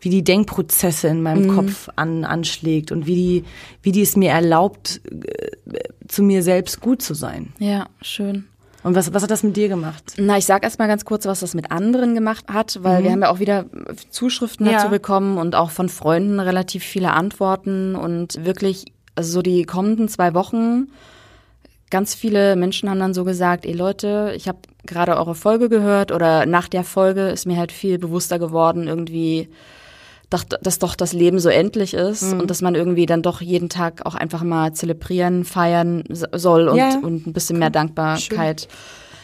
[0.00, 1.22] wie die Denkprozesse in Mhm.
[1.22, 3.44] meinem Kopf an, anschlägt und wie die,
[3.82, 7.52] wie die es mir erlaubt, äh, zu mir selbst gut zu sein.
[7.58, 8.46] Ja, schön.
[8.84, 10.14] Und was, was hat das mit dir gemacht?
[10.18, 13.10] Na, ich sag erst mal ganz kurz, was das mit anderen gemacht hat, weil wir
[13.10, 13.64] haben ja auch wieder
[14.10, 14.72] Zuschriften Mhm.
[14.72, 14.78] Ja.
[14.78, 18.86] dazu bekommen und auch von Freunden relativ viele Antworten und wirklich,
[19.16, 20.88] also so die kommenden zwei Wochen,
[21.90, 26.12] ganz viele Menschen haben dann so gesagt, ey Leute, ich habe gerade eure Folge gehört
[26.12, 29.48] oder nach der Folge ist mir halt viel bewusster geworden, irgendwie,
[30.30, 32.40] dass, dass doch das Leben so endlich ist Mhm.
[32.40, 36.68] und dass man irgendwie dann doch jeden Tag auch einfach mal zelebrieren, feiern so- soll
[36.68, 36.98] und, Ja.
[37.02, 38.68] und ein bisschen mehr Dankbarkeit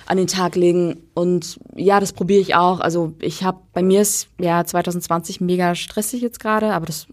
[0.07, 1.03] an den Tag legen.
[1.14, 2.81] Und ja, das probiere ich auch.
[2.81, 7.07] Also ich habe, bei mir ist ja 2020 mega stressig jetzt gerade, aber das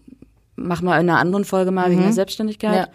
[0.56, 2.88] machen wir in einer anderen Folge mal wegen der Selbstständigkeit.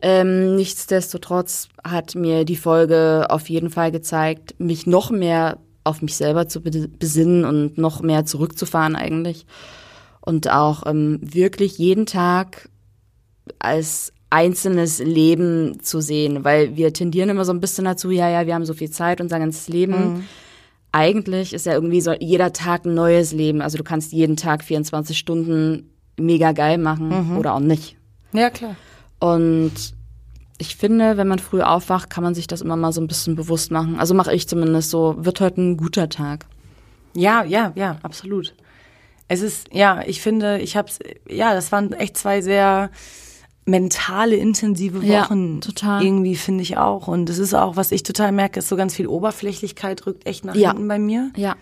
[0.00, 6.16] Ähm, nichtsdestotrotz hat mir die Folge auf jeden Fall gezeigt, mich noch mehr auf mich
[6.16, 9.46] selber zu be- besinnen und noch mehr zurückzufahren eigentlich.
[10.28, 12.68] Und auch ähm, wirklich jeden Tag
[13.58, 18.46] als einzelnes Leben zu sehen, weil wir tendieren immer so ein bisschen dazu, ja, ja,
[18.46, 20.28] wir haben so viel Zeit, unser ganzes Leben.
[20.92, 23.62] Eigentlich ist ja irgendwie so jeder Tag ein neues Leben.
[23.62, 27.96] Also du kannst jeden Tag 24 Stunden mega geil machen oder auch nicht.
[28.34, 28.76] Ja, klar.
[29.20, 29.72] Und
[30.58, 33.34] ich finde, wenn man früh aufwacht, kann man sich das immer mal so ein bisschen
[33.34, 33.98] bewusst machen.
[33.98, 36.44] Also mache ich zumindest so, wird heute ein guter Tag.
[37.14, 38.54] Ja, ja, ja, absolut.
[39.28, 42.90] Es ist, ja, ich finde, ich hab's, ja, das waren echt zwei sehr
[43.66, 45.54] mentale, intensive Wochen.
[45.56, 46.02] Ja, total.
[46.02, 47.06] Irgendwie finde ich auch.
[47.06, 50.44] Und es ist auch, was ich total merke, ist so ganz viel Oberflächlichkeit rückt echt
[50.46, 50.70] nach Ja.
[50.70, 51.30] hinten bei mir.
[51.36, 51.56] Ja.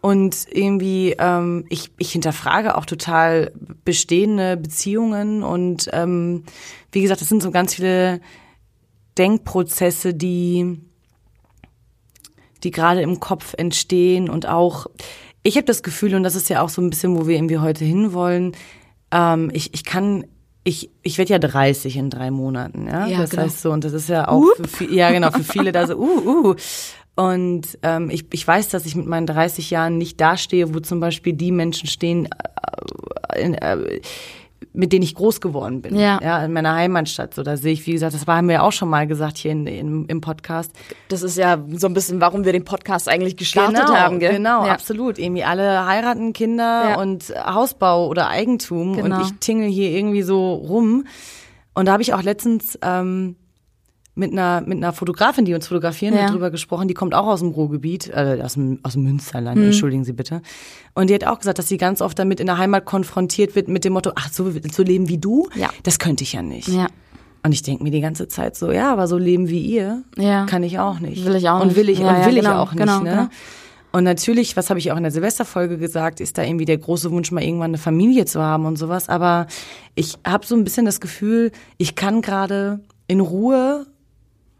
[0.00, 3.52] Und irgendwie, ähm, ich, ich hinterfrage auch total
[3.84, 6.44] bestehende Beziehungen und ähm,
[6.92, 8.20] wie gesagt, es sind so ganz viele
[9.16, 10.80] Denkprozesse, die,
[12.62, 14.86] die gerade im Kopf entstehen und auch,
[15.42, 17.58] ich habe das Gefühl, und das ist ja auch so ein bisschen, wo wir irgendwie
[17.58, 18.52] heute hinwollen,
[19.10, 20.24] ähm, ich, ich kann,
[20.64, 23.06] ich, ich werde ja 30 in drei Monaten, ja.
[23.06, 23.42] Ja, das genau.
[23.44, 25.96] heißt so, und das ist ja auch für, viel- ja genau, für viele da so,
[25.96, 26.54] uh, uh.
[27.16, 31.00] Und ähm, ich, ich weiß, dass ich mit meinen 30 Jahren nicht dastehe, wo zum
[31.00, 32.28] Beispiel die Menschen stehen,
[33.32, 34.00] äh, in, äh,
[34.72, 35.96] mit denen ich groß geworden bin.
[35.96, 36.18] Ja.
[36.22, 37.34] ja in meiner Heimatstadt.
[37.34, 39.52] So, da sehe ich, wie gesagt, das haben wir ja auch schon mal gesagt hier
[39.52, 40.72] in, in, im Podcast.
[41.08, 44.18] Das ist ja so ein bisschen, warum wir den Podcast eigentlich gestartet genau, haben.
[44.18, 44.32] Gell?
[44.32, 44.72] Genau, ja.
[44.72, 45.18] absolut.
[45.18, 47.00] Irgendwie alle heiraten Kinder Ja.
[47.00, 49.16] und Hausbau oder Eigentum Genau.
[49.16, 51.04] und ich tingle hier irgendwie so rum.
[51.74, 53.36] Und da habe ich auch letztens ähm,
[54.18, 56.28] mit einer mit einer Fotografin, die uns fotografieren, Ja.
[56.28, 56.88] drüber gesprochen.
[56.88, 59.56] Die kommt auch aus dem Ruhrgebiet, äh, aus dem aus dem Münsterland.
[59.58, 59.66] Hm.
[59.66, 60.42] Entschuldigen Sie bitte.
[60.94, 63.68] Und die hat auch gesagt, dass sie ganz oft damit in der Heimat konfrontiert wird
[63.68, 65.68] mit dem Motto: Ach, so so leben wie du, Ja.
[65.84, 66.68] das könnte ich ja nicht.
[66.68, 66.88] Ja.
[67.44, 70.44] Und ich denke mir die ganze Zeit so: Ja, aber so leben wie ihr Ja.
[70.46, 71.24] kann ich auch nicht.
[71.24, 71.76] Will ich auch und nicht.
[71.76, 72.80] will ich Ja, und ja, will ich genau, auch nicht.
[72.80, 73.10] genau, ne?
[73.10, 73.28] genau.
[73.90, 77.10] Und natürlich, was habe ich auch in der Silvesterfolge gesagt, ist da irgendwie der große
[77.10, 79.08] Wunsch, mal irgendwann eine Familie zu haben und sowas.
[79.08, 79.46] Aber
[79.94, 83.86] ich habe so ein bisschen das Gefühl, ich kann gerade in Ruhe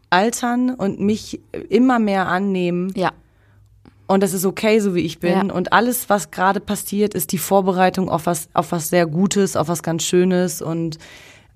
[0.09, 2.91] altern und mich immer mehr annehmen.
[2.95, 3.11] Ja.
[4.07, 5.47] Und das ist okay, so wie ich bin.
[5.49, 5.53] Ja.
[5.53, 9.67] Und alles, was gerade passiert, ist die Vorbereitung auf was, auf was sehr Gutes, auf
[9.67, 10.97] was ganz Schönes und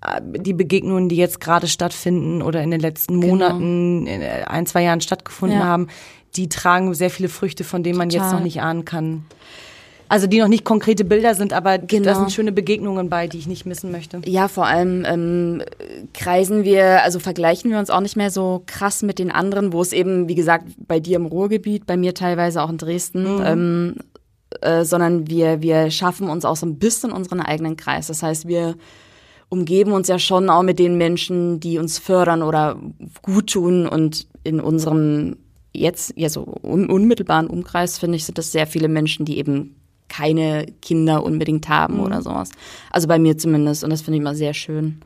[0.06, 4.68] äh, die Begegnungen, die jetzt gerade stattfinden oder in den letzten Monaten, in äh, ein,
[4.68, 5.66] zwei Jahren stattgefunden Genau.
[5.66, 5.72] Ja.
[5.72, 5.88] haben,
[6.36, 8.36] die tragen sehr viele Früchte, von denen man jetzt Total.
[8.38, 9.26] noch nicht ahnen kann.
[10.13, 12.06] Also die noch nicht konkrete Bilder sind, aber Genau.
[12.06, 14.21] da sind schöne Begegnungen bei, die ich nicht missen möchte.
[14.26, 15.63] Ja, vor allem ähm,
[16.13, 19.82] kreisen wir, also vergleichen wir uns auch nicht mehr so krass mit den anderen, wo
[19.82, 23.95] es eben, wie gesagt, bei dir im Ruhrgebiet, bei mir teilweise auch in Dresden, ähm,
[24.62, 28.06] äh, sondern wir, wir schaffen uns auch so ein bisschen unseren eigenen Kreis.
[28.06, 28.76] Das heißt, wir
[29.49, 32.80] umgeben uns ja schon auch mit den Menschen, die uns fördern oder
[33.23, 35.38] gut tun und in unserem
[35.73, 39.80] jetzt, ja so un unmittelbaren Umkreis, finde ich, sind das sehr viele Menschen, die eben
[40.10, 42.50] keine Kinder unbedingt haben oder sowas.
[42.92, 45.00] Also bei mir zumindest und das finde ich immer sehr schön.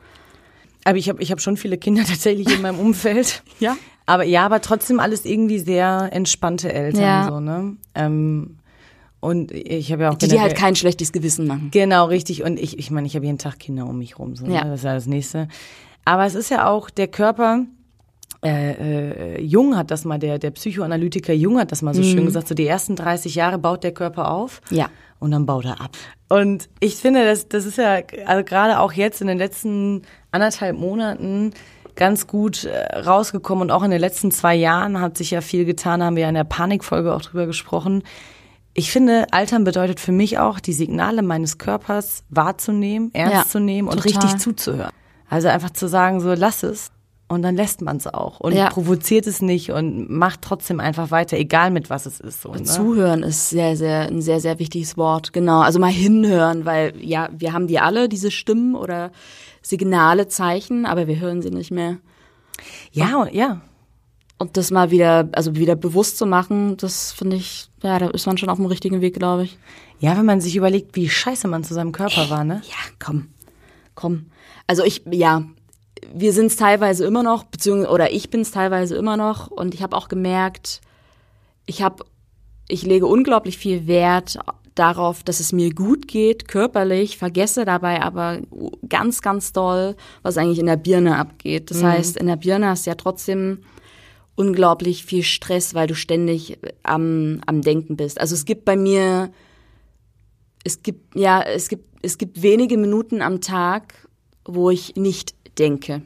[0.84, 3.42] Aber ich habe ich hab schon viele Kinder tatsächlich in meinem Umfeld.
[3.60, 3.76] Ja.
[4.06, 7.28] Aber ja, aber trotzdem alles irgendwie sehr entspannte Eltern Ja.
[7.28, 7.76] so, ne?
[7.94, 8.56] Ähm,
[9.20, 11.68] und ich habe ja auch Die, die halt kein schlechtes Gewissen machen.
[11.72, 12.42] Genau, richtig.
[12.42, 14.34] Und ich, ich meine, ich habe jeden Tag Kinder um mich rum.
[14.36, 14.64] So, Ja.
[14.64, 14.70] ne?
[14.70, 15.48] Das ist ja das Nächste.
[16.06, 17.66] Aber es ist ja auch der Körper.
[18.44, 22.24] Äh, äh, Jung hat das mal, der, der Psychoanalytiker Jung hat das mal so schön
[22.24, 24.88] gesagt, so die ersten 30 Jahre baut der Körper auf Ja.
[25.18, 25.96] und dann baut er ab.
[26.28, 30.76] Und ich finde, das, das ist ja also gerade auch jetzt in den letzten anderthalb
[30.78, 31.52] Monaten
[31.96, 35.64] ganz gut äh, rausgekommen und auch in den letzten zwei Jahren hat sich ja viel
[35.64, 38.04] getan, haben wir ja in der Panikfolge auch drüber gesprochen.
[38.72, 43.58] Ich finde, Altern bedeutet für mich auch, die Signale meines Körpers wahrzunehmen, ernst Ja, zu
[43.58, 44.22] nehmen und total.
[44.22, 44.92] richtig zuzuhören.
[45.28, 46.92] Also einfach zu sagen, so lass es
[47.28, 48.70] und dann lässt man es auch und Ja.
[48.70, 52.42] provoziert es nicht und macht trotzdem einfach weiter, egal mit was es ist.
[52.42, 52.62] So, ne?
[52.64, 55.32] Zuhören ist sehr, sehr, ein sehr, sehr wichtiges Wort.
[55.32, 55.60] Genau.
[55.60, 59.10] Also mal hinhören, weil ja, wir haben die alle, diese Stimmen oder
[59.62, 61.98] Signale, Zeichen, aber wir hören sie nicht mehr.
[62.92, 63.60] Ja, und, ja,
[64.40, 68.24] Und das mal wieder, also wieder bewusst zu machen, das finde ich, ja, da ist
[68.26, 69.58] man schon auf dem richtigen Weg, glaube ich.
[69.98, 72.62] Ja, wenn man sich überlegt, wie scheiße man zu seinem Körper war, ne?
[72.64, 73.26] Ja, komm,
[73.96, 74.26] komm.
[74.68, 75.42] Also ich, ja,
[76.12, 79.74] wir sind es teilweise immer noch, beziehungsweise, oder ich bin es teilweise immer noch und
[79.74, 80.80] ich habe auch gemerkt,
[81.66, 82.04] ich habe,
[82.68, 84.38] ich lege unglaublich viel Wert
[84.74, 88.38] darauf, dass es mir gut geht, körperlich, vergesse dabei aber
[88.88, 91.70] ganz, ganz doll, was eigentlich in der Birne abgeht.
[91.70, 93.58] Das heißt, in der Birne hast du ja trotzdem
[94.36, 98.20] unglaublich viel Stress, weil du ständig am, am Denken bist.
[98.20, 99.32] Also es gibt bei mir,
[100.62, 104.08] es gibt, ja, es gibt, es gibt wenige Minuten am Tag,
[104.44, 106.02] wo ich nicht denke.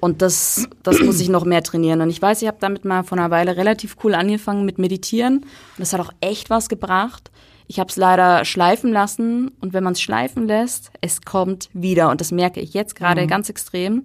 [0.00, 2.02] Und das, das muss ich noch mehr trainieren.
[2.02, 5.38] Und ich weiß, ich habe damit mal vor einer Weile relativ cool angefangen mit Meditieren.
[5.38, 5.46] Und
[5.78, 7.30] das hat auch echt was gebracht.
[7.68, 9.50] Ich habe es leider schleifen lassen.
[9.62, 12.10] Und wenn man es schleifen lässt, es kommt wieder.
[12.10, 14.02] Und das merke ich jetzt gerade ganz extrem,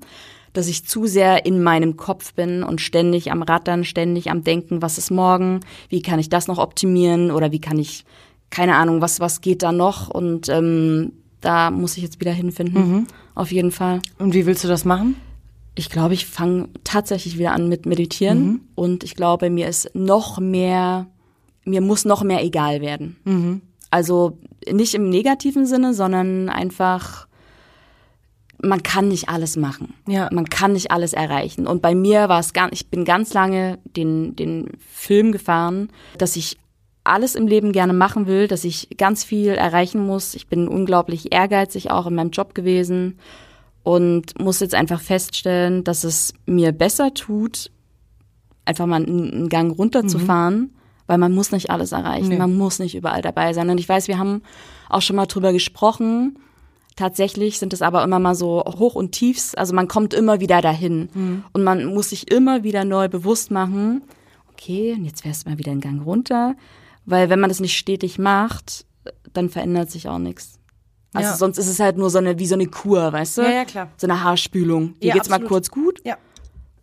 [0.53, 4.81] dass ich zu sehr in meinem Kopf bin und ständig am Rattern, ständig am Denken,
[4.81, 8.05] was ist morgen, wie kann ich das noch optimieren oder wie kann ich,
[8.49, 10.07] keine Ahnung, was, was geht da noch.
[10.07, 11.11] Und ähm,
[11.41, 13.07] da muss ich jetzt wieder hinfinden.
[13.39, 14.01] Auf jeden Fall.
[14.17, 15.15] Und wie willst du das machen?
[15.73, 20.39] Ich glaube, ich fange tatsächlich wieder an mit Meditieren und ich glaube, mir ist noch
[20.41, 21.07] mehr,
[21.63, 23.15] mir muss noch mehr egal werden.
[23.91, 24.37] Also
[24.69, 27.29] nicht im negativen Sinne, sondern einfach,
[28.61, 29.93] man kann nicht alles machen.
[30.05, 30.27] Ja.
[30.33, 31.65] Man kann nicht alles erreichen.
[31.65, 36.35] Und bei mir war es ganz, ich bin ganz lange den, den Film gefahren, dass
[36.35, 36.57] ich
[37.09, 40.35] alles im Leben gerne machen will, dass ich ganz viel erreichen muss.
[40.35, 43.17] Ich bin unglaublich ehrgeizig auch in meinem Job gewesen
[43.83, 47.71] und muss jetzt einfach feststellen, dass es mir besser tut,
[48.65, 50.73] einfach mal einen Gang runterzufahren,
[51.07, 52.37] weil man muss nicht alles erreichen, Nee.
[52.37, 53.69] man muss nicht überall dabei sein.
[53.69, 54.41] Und ich weiß, wir haben
[54.89, 56.37] auch schon mal drüber gesprochen.
[56.95, 59.55] Tatsächlich sind es aber immer mal so Hoch und Tiefs.
[59.55, 64.01] Also man kommt immer wieder dahin und man muss sich immer wieder neu bewusst machen.
[64.51, 66.55] Okay, und jetzt fährst du mal wieder einen Gang runter,
[67.05, 68.85] weil wenn man das nicht stetig macht,
[69.33, 70.59] dann verändert sich auch nichts.
[71.13, 71.35] Also Ja.
[71.35, 73.41] sonst ist es halt nur so eine wie so eine Kur, weißt du?
[73.41, 73.89] Ja, ja, klar.
[73.97, 74.93] So eine Haarspülung.
[74.99, 75.49] Dir Ja, geht's mal absolut.
[75.49, 76.17] kurz gut Ja.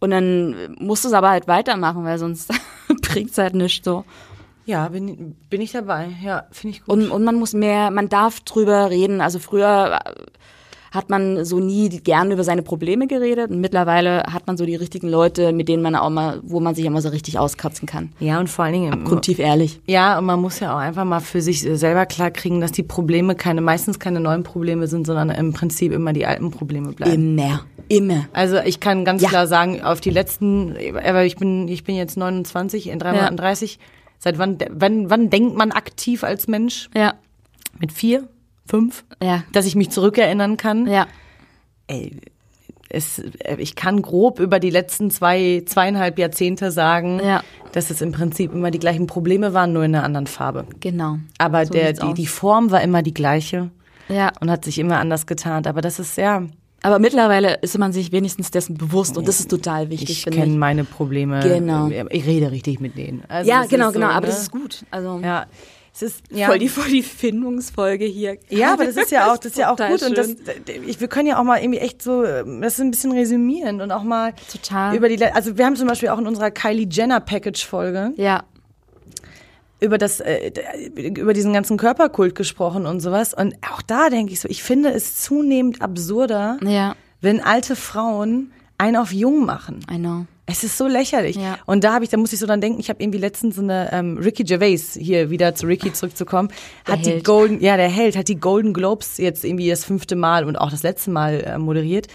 [0.01, 2.51] und dann musst du es aber halt weitermachen, weil sonst
[3.03, 4.05] bringt's halt nichts so.
[4.65, 6.09] Ja, bin, bin ich dabei.
[6.25, 6.93] Ja, finde ich gut.
[6.93, 9.21] Und, und man muss mehr, man darf drüber reden.
[9.21, 10.01] Also früher
[10.97, 14.75] hat man so nie gern über seine Probleme geredet und mittlerweile hat man so die
[14.75, 17.87] richtigen Leute, mit denen man auch mal, wo man sich auch mal so richtig auskatzen
[17.87, 18.11] kann.
[18.19, 19.05] ja, und vor allen Dingen.
[19.05, 19.81] Grundtief ehrlich.
[19.87, 22.83] Ja, und man muss ja auch einfach mal für sich selber klar kriegen, dass die
[22.83, 27.39] Probleme keine, meistens keine neuen Probleme sind, sondern im Prinzip immer die alten Probleme bleiben.
[27.39, 27.61] Immer.
[27.89, 28.25] Immer.
[28.33, 29.29] Also ich kann ganz Ja.
[29.29, 30.75] klar sagen, auf die letzten,
[31.07, 33.15] aber ich bin, ich bin jetzt 29, in drei Ja.
[33.17, 33.79] Monaten 30.
[34.19, 36.89] Seit wann, wann, wann denkt man aktiv als Mensch?
[36.97, 37.15] Ja.
[37.79, 38.27] Mit vier,
[38.67, 39.05] fünf?
[39.23, 39.43] Ja.
[39.53, 40.87] Dass ich mich zurückerinnern kann.
[40.87, 41.07] Ja.
[41.87, 42.17] Ey,
[42.89, 47.43] es, äh, ich kann grob über die letzten zwei, zweieinhalb Jahrzehnte sagen, Ja.
[47.73, 50.67] dass es im Prinzip immer die gleichen Probleme waren, nur in einer anderen Farbe.
[50.81, 51.19] Genau.
[51.39, 52.15] Aber So der, die, aus.
[52.15, 53.71] die Form war immer die gleiche
[54.09, 54.33] Ja.
[54.41, 55.67] und hat sich immer anders getarnt.
[55.67, 56.43] Aber das ist ja,
[56.83, 60.57] Aber mittlerweile ist man sich wenigstens dessen bewusst und das ist total wichtig, ich kenne
[60.57, 61.41] meine Probleme.
[61.41, 61.89] Genau.
[62.11, 63.25] Ich rede richtig mit denen.
[63.29, 64.07] Also Ja, genau, so, genau.
[64.09, 64.33] Aber ne?
[64.33, 64.85] das ist gut.
[64.93, 65.47] Also Ja,
[65.97, 66.47] es ist ja.
[66.47, 68.37] voll die voll die Findungsfolge hier.
[68.51, 70.29] Ja, aber das ist ja auch, das ist ja auch gut und das,
[70.87, 74.03] ich, wir können ja auch mal irgendwie echt so, das ein bisschen resümieren und auch
[74.03, 74.95] mal Total.
[74.95, 78.45] über die, also wir haben zum Beispiel auch in unserer Kylie Jenner Package Folge Ja.
[79.81, 80.53] über das, äh,
[80.97, 84.91] über diesen ganzen Körperkult gesprochen und sowas und auch da denke ich so, ich finde
[84.91, 86.95] es zunehmend absurder, Ja.
[87.23, 89.81] wenn alte Frauen einen auf jung machen.
[89.91, 90.27] I know.
[90.49, 91.37] Es ist so lächerlich.
[91.37, 91.59] Ja.
[91.67, 93.63] Und da habe ich, da muss ich so dann denken, ich habe irgendwie letztens so
[93.63, 96.51] eine ähm, Ricky Gervais, hier wieder zu Ricky zurückzukommen,
[96.85, 97.25] hat die Held.
[97.25, 100.71] Golden, ja, der Held, hat die Golden Globes jetzt irgendwie das fünfte Mal und auch
[100.71, 102.07] das letzte Mal äh, moderiert.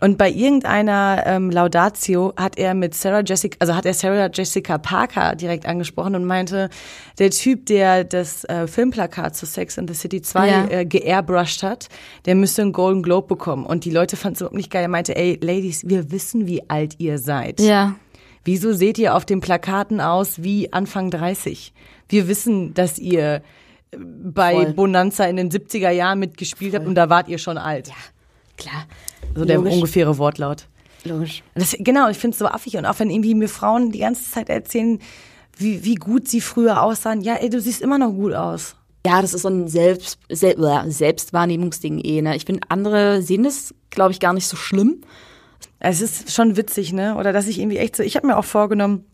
[0.00, 4.78] Und bei irgendeiner ähm, Laudatio hat er mit Sarah Jessica, also hat er Sarah Jessica
[4.78, 6.70] Parker direkt angesprochen und meinte,
[7.18, 10.66] der Typ, der das äh, Filmplakat zu Sex and the City 2 Ja.
[10.70, 11.88] äh, geairbrushed hat,
[12.26, 13.66] der müsste einen Golden Globe bekommen.
[13.66, 14.82] Und die Leute fanden es überhaupt nicht geil.
[14.82, 17.58] Er meinte, ey, Ladies, wir wissen, wie alt ihr seid.
[17.60, 17.96] Ja.
[18.44, 21.72] Wieso seht ihr auf den Plakaten aus wie Anfang 30?
[22.08, 23.42] Wir wissen, dass ihr
[23.90, 24.72] äh, bei Voll.
[24.74, 27.90] Bonanza in den 70er Jahren mitgespielt habt und da wart ihr schon alt.
[28.58, 28.86] Klar.
[29.34, 29.74] So der Logisch.
[29.74, 30.66] ungefähre Wortlaut.
[31.04, 31.42] Logisch.
[31.54, 32.76] Das, genau, ich finde es so affig.
[32.76, 34.98] Und auch wenn irgendwie mir Frauen die ganze Zeit erzählen,
[35.56, 37.22] wie, wie gut sie früher aussahen.
[37.22, 38.76] Ja, ey, du siehst immer noch gut aus.
[39.06, 42.20] Ja, das ist so ein Selbst, Sel äh, Selbstwahrnehmungsding eh.
[42.20, 42.36] Ne?
[42.36, 45.02] Ich finde, andere sehen das, glaube ich, gar nicht so schlimm.
[45.80, 47.16] Es ist schon witzig, ne?
[47.16, 49.04] Oder dass ich irgendwie echt so, ich habe mir auch vorgenommen,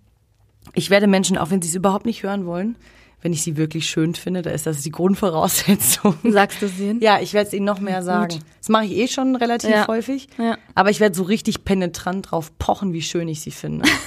[0.72, 2.76] ich werde Menschen, auch wenn sie es überhaupt nicht hören wollen,
[3.24, 6.14] wenn ich sie wirklich schön finde, da ist das die Grundvoraussetzung.
[6.30, 7.00] Sagst du es ihnen?
[7.00, 8.38] Ja, ich werde es ihnen noch mehr sagen.
[8.60, 9.88] Das mache ich eh schon relativ Ja.
[9.88, 10.28] häufig.
[10.38, 10.58] Ja.
[10.74, 13.88] Aber ich werde so richtig penetrant drauf pochen, wie schön ich sie finde.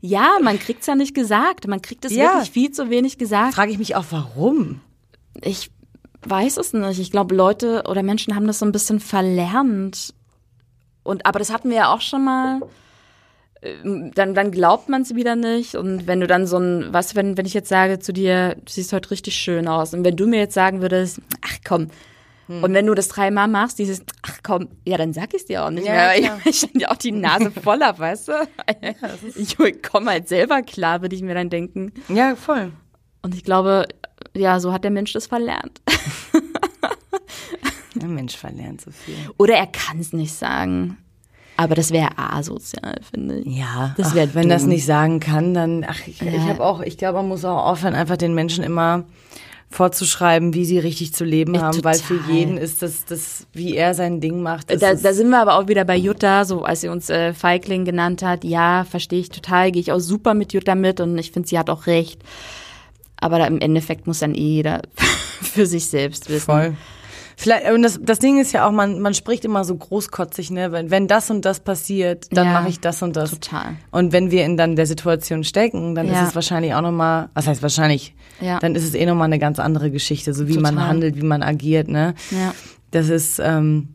[0.00, 1.66] Ja, man kriegt's ja nicht gesagt.
[1.66, 2.34] Man kriegt es Ja.
[2.34, 3.54] wirklich viel zu wenig gesagt.
[3.54, 4.80] Frage ich mich auch, warum?
[5.42, 5.70] Ich
[6.22, 7.00] weiß es nicht.
[7.00, 10.14] Ich glaube, Leute oder Menschen haben das so ein bisschen verlernt.
[11.02, 12.60] Und aber das hatten wir ja auch schon mal.
[13.62, 15.74] Ähm, Dann, dann glaubt man es wieder nicht.
[15.74, 18.70] Und wenn du dann so ein, was, wenn, wenn ich jetzt sage zu dir, du
[18.72, 19.94] siehst heute richtig schön aus.
[19.94, 21.88] Und wenn du mir jetzt sagen würdest, ach komm.
[22.46, 22.62] Hm.
[22.64, 25.70] Und wenn du das dreimal machst, dieses, ach komm, ja, dann sag ich's dir auch
[25.70, 26.14] nicht Ja, mehr.
[26.20, 26.40] klar.
[26.46, 28.32] Ich, ich dann ja auch die Nase voll hab, weißt du?
[29.36, 31.92] ich komme halt selber klar, würde ich mir dann denken.
[32.08, 32.72] Ja, voll.
[33.22, 33.86] Und ich glaube,
[34.34, 35.80] ja, so hat der Mensch das verlernt.
[37.94, 39.16] Der Mensch verlernt so viel.
[39.38, 40.98] Oder er kann es nicht sagen.
[41.60, 43.56] Aber das wäre asozial, finde ich.
[43.58, 46.46] Ja, Das ach, wär wenn das nicht sagen kann, dann ach ich, ich Ja.
[46.46, 49.02] habe auch, ich glaube, man muss auch aufhören, einfach den Menschen immer
[49.68, 52.32] vorzuschreiben, wie sie richtig zu leben Ja, haben, weil für total.
[52.32, 54.70] jeden ist das, das, wie er sein Ding macht.
[54.70, 57.84] Da, da sind wir aber auch wieder bei Jutta, so als sie uns äh, Feigling
[57.84, 58.44] genannt hat.
[58.44, 61.58] Ja, verstehe ich total, gehe ich auch super mit Jutta mit und ich finde, sie
[61.58, 62.22] hat auch recht.
[63.20, 64.80] Aber da, im Endeffekt muss dann eh jeder
[65.42, 66.44] für sich selbst wissen.
[66.46, 66.76] voll.
[67.40, 70.72] Vielleicht, und das, das Ding ist ja auch, man, man spricht immer so großkotzig, ne?
[70.72, 73.30] Wenn, wenn das und das passiert, dann Ja, mache ich das und das.
[73.30, 73.76] total.
[73.92, 76.22] Und wenn wir in dann der Situation stecken, dann Ja.
[76.22, 78.58] ist es wahrscheinlich auch nochmal, was heißt wahrscheinlich, Ja.
[78.58, 80.88] dann ist es eh nochmal eine ganz andere Geschichte, so wie man Total.
[80.88, 82.14] handelt, wie man agiert, ne?
[82.32, 82.52] Ja.
[82.90, 83.90] Das ist, ähm,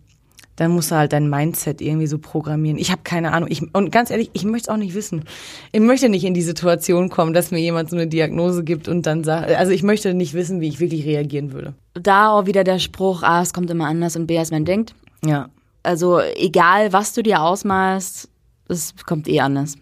[0.56, 2.78] dann musst du halt dein Mindset irgendwie so programmieren.
[2.78, 3.50] Ich habe keine Ahnung.
[3.52, 5.26] Ich, und ganz ehrlich, ich möchte es auch nicht wissen.
[5.74, 9.06] Ich möchte nicht in die Situation kommen, dass mir jemand so eine Diagnose gibt und
[9.06, 11.74] dann sagt, also ich möchte nicht wissen, wie ich wirklich reagieren würde.
[11.94, 14.96] Da auch wieder der Spruch, A, es kommt immer anders und B, als man denkt.
[15.24, 15.50] Ja.
[15.84, 18.30] Also egal, was du dir ausmalst,
[18.68, 19.76] es kommt eh anders.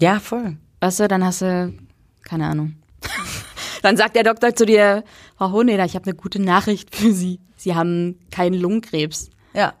[0.00, 0.56] Ja, voll.
[0.80, 1.74] Weißt du, dann hast du,
[2.22, 2.76] keine Ahnung.
[3.82, 5.04] dann sagt der Doktor zu dir,
[5.36, 7.40] Frau Honeder, ich habe eine gute Nachricht für Sie.
[7.56, 9.74] Sie haben keinen Lungenkrebs, Ja.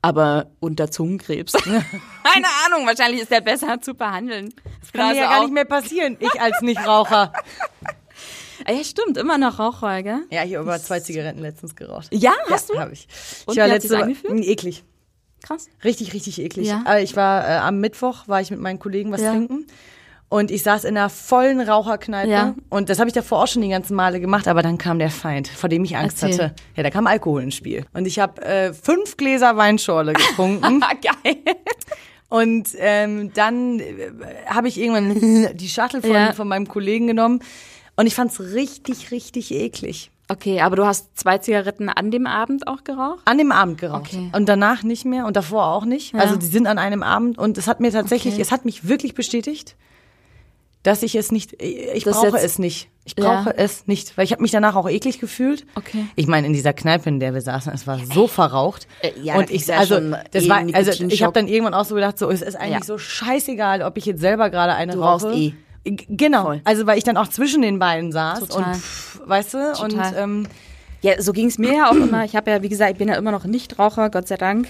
[0.00, 1.52] aber unter Zungenkrebs.
[1.62, 4.54] keine Ahnung, wahrscheinlich ist der besser zu behandeln.
[4.80, 7.32] Das Kann mir ja gar nicht mehr passieren, ich als Nichtraucher.
[8.68, 10.20] Ja, stimmt, immer noch Rauchfrei, gell?
[10.30, 12.08] ja, ich habe aber zwei Zigaretten letztens geraucht.
[12.12, 12.80] Ja, hast ja, du?
[12.80, 13.06] habe ich.
[13.46, 14.44] Und ich war letzte angefühlt?
[14.44, 14.84] eklig.
[15.42, 15.68] Krass.
[15.84, 16.66] Richtig, richtig eklig.
[16.66, 16.84] Ja.
[16.86, 19.30] Äh, Ich war äh, am Mittwoch, war ich mit meinen Kollegen was Ja.
[19.32, 19.66] trinken.
[20.30, 22.30] Und ich saß in einer vollen Raucherkneipe.
[22.30, 22.54] Ja.
[22.68, 25.08] Und das habe ich davor auch schon die ganzen Male gemacht, aber dann kam der
[25.10, 26.44] Feind, vor dem ich Angst Erzähl.
[26.48, 26.54] hatte.
[26.76, 27.86] Ja, da kam Alkohol ins Spiel.
[27.94, 30.80] Und ich habe äh, fünf Gläser Weinschorle getrunken.
[31.24, 31.36] Geil.
[32.28, 34.10] und ähm, dann äh,
[34.46, 36.32] habe ich irgendwann die Shuttle von, Ja.
[36.34, 37.40] von meinem Kollegen genommen.
[37.98, 40.10] Und ich fand's richtig, richtig eklig.
[40.28, 43.20] Okay, aber du hast zwei Zigaretten an dem Abend auch geraucht?
[43.24, 44.12] An dem Abend geraucht.
[44.12, 44.30] Okay.
[44.34, 46.12] Und danach nicht mehr und davor auch nicht.
[46.14, 46.20] Ja.
[46.20, 48.42] Also die sind an einem Abend und es hat mir tatsächlich, Okay.
[48.42, 49.74] es hat mich wirklich bestätigt,
[50.84, 52.88] dass ich es nicht, ich Das brauche jetzt- es nicht.
[53.04, 53.24] Ich Ja.
[53.42, 55.66] brauche es nicht, weil ich habe mich danach auch eklig gefühlt.
[55.74, 56.06] Okay.
[56.14, 58.86] Ich meine, in dieser Kneipe, in der wir saßen, es war so verraucht.
[59.00, 61.32] Äh, ja, und ich, ist ja also, schon das eh war, ein also ich habe
[61.32, 62.84] dann irgendwann auch so gedacht, so, es ist eigentlich Ja.
[62.84, 65.26] so scheißegal, ob ich jetzt selber gerade eine Du rauche.
[65.28, 65.54] rauchst eh.
[65.96, 66.60] Genau, Voll.
[66.64, 68.64] also weil ich dann auch zwischen den beiden saß Total.
[68.72, 70.14] und pff, weißt du, und Total.
[70.16, 70.46] ähm,
[71.02, 72.24] Ja, so ging's mir ja auch immer.
[72.24, 74.68] Ich habe ja, wie gesagt, ich bin ja immer noch Nichtraucher, Gott sei Dank.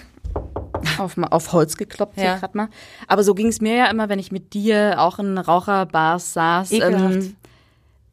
[0.99, 2.37] Auf, auf Holz geklopft Ja.
[2.39, 2.69] grad mal.
[3.07, 6.73] Aber so ging's mir ja immer, wenn ich mit dir auch in Raucherbars saß.
[6.73, 7.37] Ähm,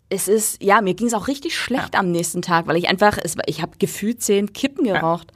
[0.10, 3.36] es ist, ja, mir ging's auch richtig schlecht am nächsten Tag, weil ich einfach, es,
[3.48, 5.32] ich habe gefühlt zehn Kippen geraucht.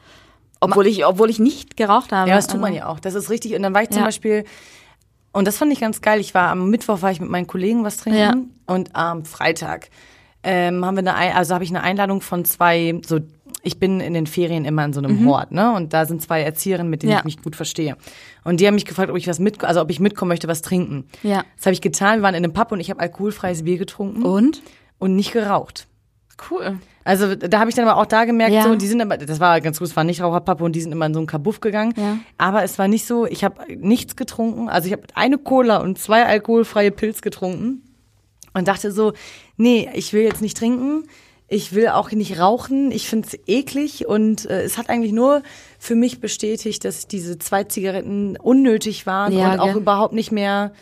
[0.62, 2.30] Obwohl ich, obwohl ich nicht geraucht habe.
[2.30, 3.00] Ja, das tut man Also, ja auch.
[3.00, 3.56] Das ist richtig.
[3.56, 4.06] Und dann war ich zum Ja.
[4.06, 4.44] Beispiel,
[5.32, 6.20] und das fand ich ganz geil.
[6.20, 8.36] Ich war am Mittwoch war ich mit meinen Kollegen was trinken Ja.
[8.68, 9.90] und am Freitag
[10.44, 13.20] ähm, haben wir eine, Ein- also habe ich eine Einladung von zwei, so
[13.62, 15.74] ich bin in den Ferien immer in so einem Hort, ne?
[15.76, 17.14] Und da sind zwei Erzieherinnen, mit denen Mhm.
[17.16, 17.20] Ja.
[17.20, 17.98] ich mich gut verstehe.
[18.46, 20.62] Und die haben mich gefragt, ob ich was mit, also ob ich mitkommen möchte, was
[20.62, 21.10] trinken.
[21.24, 21.44] Ja.
[21.58, 22.20] Das habe ich getan.
[22.20, 24.62] Wir waren in einem Pub und ich habe alkoholfreies Bier getrunken Und?
[24.98, 25.88] und nicht geraucht.
[26.50, 26.78] Cool.
[27.04, 28.64] Also da habe ich dann aber auch da gemerkt, Ja.
[28.64, 30.92] so die sind aber, das war ganz gut, es war nicht Raucherpappe und die sind
[30.92, 31.94] immer in so einen Kabuff gegangen.
[31.98, 32.18] Ja.
[32.38, 34.70] Aber es war nicht so, ich habe nichts getrunken.
[34.70, 37.82] Also ich habe eine Cola und zwei alkoholfreie Pilz getrunken
[38.54, 39.14] und dachte so,
[39.58, 41.04] nee, ich will jetzt nicht trinken.
[41.52, 42.92] Ich will auch nicht rauchen.
[42.92, 45.42] Ich finde es eklig und äh, es hat eigentlich nur
[45.80, 50.74] für mich bestätigt, dass diese zwei Zigaretten unnötig waren Ja, und auch überhaupt nicht mehr.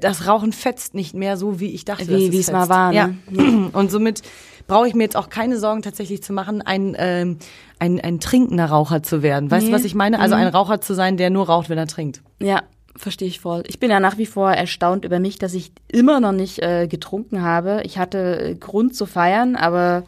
[0.00, 3.16] Das Rauchen fetzt nicht mehr so, wie ich dachte, Wie- es mal war, ne?
[3.30, 3.70] Ja.
[3.72, 4.20] Und somit
[4.66, 7.38] brauche ich mir jetzt auch keine Sorgen tatsächlich zu machen, ein, ähm,
[7.78, 9.50] ein, ein trinkender Raucher zu werden.
[9.50, 9.74] Weißt du, Nee.
[9.76, 10.20] was ich meine?
[10.20, 12.22] Also ein Raucher zu sein, der nur raucht, wenn er trinkt.
[12.40, 12.62] Ja,
[12.96, 13.62] verstehe ich voll.
[13.66, 16.86] Ich bin ja nach wie vor erstaunt über mich, dass ich immer noch nicht äh,
[16.86, 17.82] getrunken habe.
[17.84, 20.04] Ich hatte äh, Grund zu feiern, aber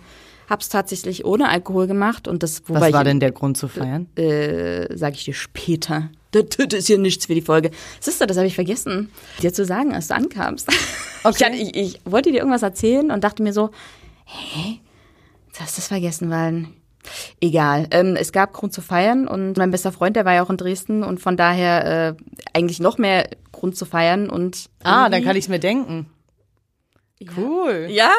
[0.51, 3.67] hab's tatsächlich ohne Alkohol gemacht und das wobei Was war ich, denn der Grund zu
[3.69, 4.07] feiern?
[4.17, 6.11] äh, sage ich dir später.
[6.35, 7.71] Das, das ist hier nichts für die Folge.
[8.01, 9.09] Siehst du, das habe ich vergessen,
[9.41, 10.69] dir zu sagen, als du ankamst.
[11.23, 11.45] Ich, Okay.
[11.45, 13.71] hatte, ich, ich wollte dir irgendwas erzählen und dachte mir so,
[14.25, 14.81] hä,
[15.47, 16.67] jetzt hast du es vergessen, weil
[17.41, 17.87] egal.
[17.91, 20.57] Ähm, es gab Grund zu feiern und mein bester Freund, der war ja auch in
[20.57, 25.37] Dresden und von daher äh, eigentlich noch mehr Grund zu feiern und Ah, dann kann
[25.37, 26.07] ich mir denken.
[27.37, 27.87] Cool.
[27.91, 28.11] ja,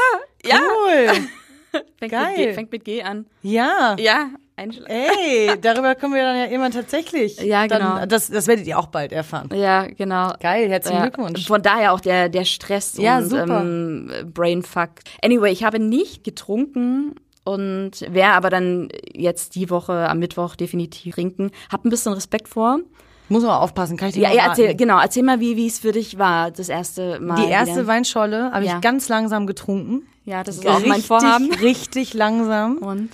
[0.46, 1.10] ja, Cool.
[2.00, 2.28] fängt, geil.
[2.38, 3.26] Mit G, fängt mit G an.
[3.44, 3.96] Ja.
[4.00, 4.92] Ja, einschlafen.
[4.92, 7.40] Ey, darüber können wir dann ja immer tatsächlich.
[7.42, 7.98] Ja, genau.
[8.00, 9.50] Dann, das, das werdet ihr auch bald erfahren.
[9.54, 10.34] Ja, genau.
[10.40, 11.46] Geil, herzlichen Ja, Glückwunsch.
[11.48, 13.62] Von daher auch der, der Stress Ja, und super.
[13.62, 14.90] Ähm, Brainfuck.
[15.24, 21.16] Anyway, ich habe nicht getrunken und werde aber dann jetzt die Woche am Mittwoch definitiv
[21.16, 21.52] trinken.
[21.72, 22.80] Hab ein bisschen Respekt vor.
[23.28, 25.92] Muss man aufpassen, kann ich dir Ja, ja erzähl, genau, erzähl mal, wie es für
[25.92, 27.44] dich war, das erste Mal.
[27.44, 27.88] Die erste wieder.
[27.88, 28.76] Weinschorle habe Ja.
[28.76, 30.04] ich ganz langsam getrunken.
[30.26, 31.52] Ja, das ist auch mein richtig, Vorhaben.
[31.56, 32.78] Richtig langsam.
[32.78, 33.10] Und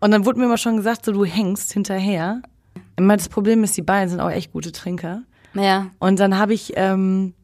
[0.00, 2.42] Und dann wurde mir immer schon gesagt, so du hängst hinterher.
[2.96, 5.22] Immer das Problem ist, die beiden sind auch echt gute Trinker.
[5.54, 7.34] ja, Und dann habe ich ähm,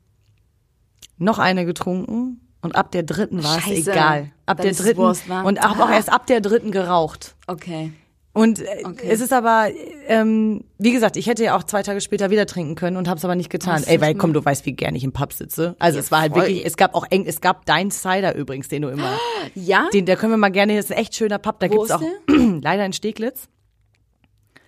[1.18, 3.92] noch eine getrunken und ab der dritten war es Scheiße.
[3.92, 4.30] egal.
[4.46, 7.36] Ab Dann der ist es dritten und habe auch erst ab der dritten geraucht.
[7.46, 7.92] okay.
[8.36, 9.08] Und äh, Okay.
[9.08, 9.68] es ist aber,
[10.08, 13.16] ähm, wie gesagt, ich hätte ja auch zwei Tage später wieder trinken können und habe
[13.18, 13.76] es aber nicht getan.
[13.80, 15.74] Was Ey, weil komm, du weißt, wie gern ich im Pub sitze.
[15.78, 16.42] Also Ja, es war halt voll.
[16.42, 19.18] wirklich, es gab auch eng, es gab dein Cider übrigens, den du immer,
[19.54, 19.88] Ja?
[19.92, 21.86] den, da können wir mal gerne, das ist ein echt schöner Pub, da Wo gibt's
[21.88, 22.02] ist auch
[22.62, 23.48] leider in Steglitz.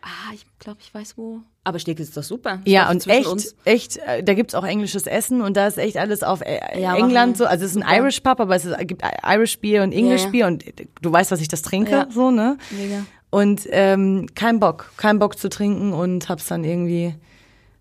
[0.00, 1.40] Ah, ich glaube, ich weiß wo.
[1.64, 2.60] Aber Steak ist doch super.
[2.64, 3.54] Ja, Doch und echt, uns.
[3.66, 6.96] echt, äh, da gibt's auch englisches Essen und da ist echt alles auf äh, Ja,
[6.96, 7.44] England so.
[7.44, 7.96] Also es ist ein super.
[7.96, 10.30] Irish Pub, aber es ist, gibt Irish Bier und English Ja, ja.
[10.30, 10.64] Bier und
[11.02, 12.06] du weißt, dass ich das trinke, Ja.
[12.10, 12.56] so, ne?
[12.70, 13.04] Mega.
[13.30, 17.14] Und ähm, kein Bock, kein Bock zu trinken und hab's dann irgendwie,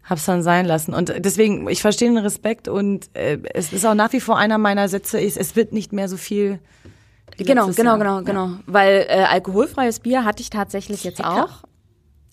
[0.03, 0.93] hab's dann sein lassen.
[0.93, 4.57] Und deswegen, ich verstehe den Respekt und äh, es ist auch nach wie vor einer
[4.57, 6.59] meiner Sätze, ist, es wird nicht mehr so viel.
[7.37, 7.97] Genau, genau, Jahr.
[7.97, 8.49] genau, genau.
[8.65, 11.43] Weil äh, alkoholfreies Bier hatte ich tatsächlich jetzt Lecker.
[11.43, 11.63] auch.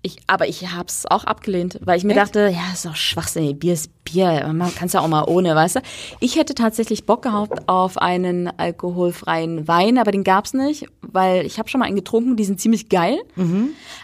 [0.07, 2.20] Ich, aber ich hab's auch abgelehnt, weil ich mir Echt?
[2.20, 5.55] dachte, ja, ist doch Schwachsinn, Bier ist Bier, man kann es ja auch mal ohne,
[5.57, 5.80] weißt du.
[6.20, 11.59] Ich hätte tatsächlich Bock gehabt auf einen alkoholfreien Wein, aber den gab's nicht, weil ich
[11.59, 13.16] habe schon mal einen getrunken, die sind ziemlich geil.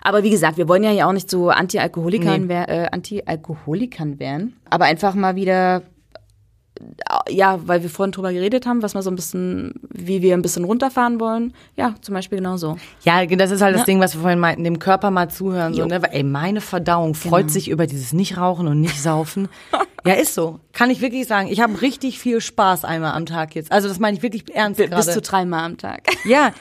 [0.01, 2.49] Aber wie gesagt, wir wollen ja hier auch nicht so Anti-Alkoholikern Nee.
[2.49, 5.83] wer- äh, Anti-Alkoholikern werden, aber einfach mal wieder
[7.29, 10.43] ja, weil wir vorhin drüber geredet haben, was wir so ein bisschen, wie wir ein
[10.43, 11.53] bisschen runterfahren wollen.
[11.77, 12.77] Ja, zum Beispiel genauso.
[13.03, 13.87] Ja, das ist halt das Ja.
[13.87, 15.75] Ding, was wir vorhin meinten, dem Körper mal zuhören.
[15.75, 16.03] So, ne?
[16.03, 17.53] Weil, Ey, meine Verdauung freut Genau.
[17.53, 19.49] sich über dieses Nicht-Rauchen und Nicht-Saufen.
[20.07, 20.61] ja, ist so.
[20.73, 21.49] Kann ich wirklich sagen.
[21.49, 23.71] Ich habe richtig viel Spaß einmal am Tag jetzt.
[23.73, 25.11] Also das meine ich wirklich ernst Bis gerade.
[25.11, 26.03] zu dreimal am Tag.
[26.25, 26.53] Ja,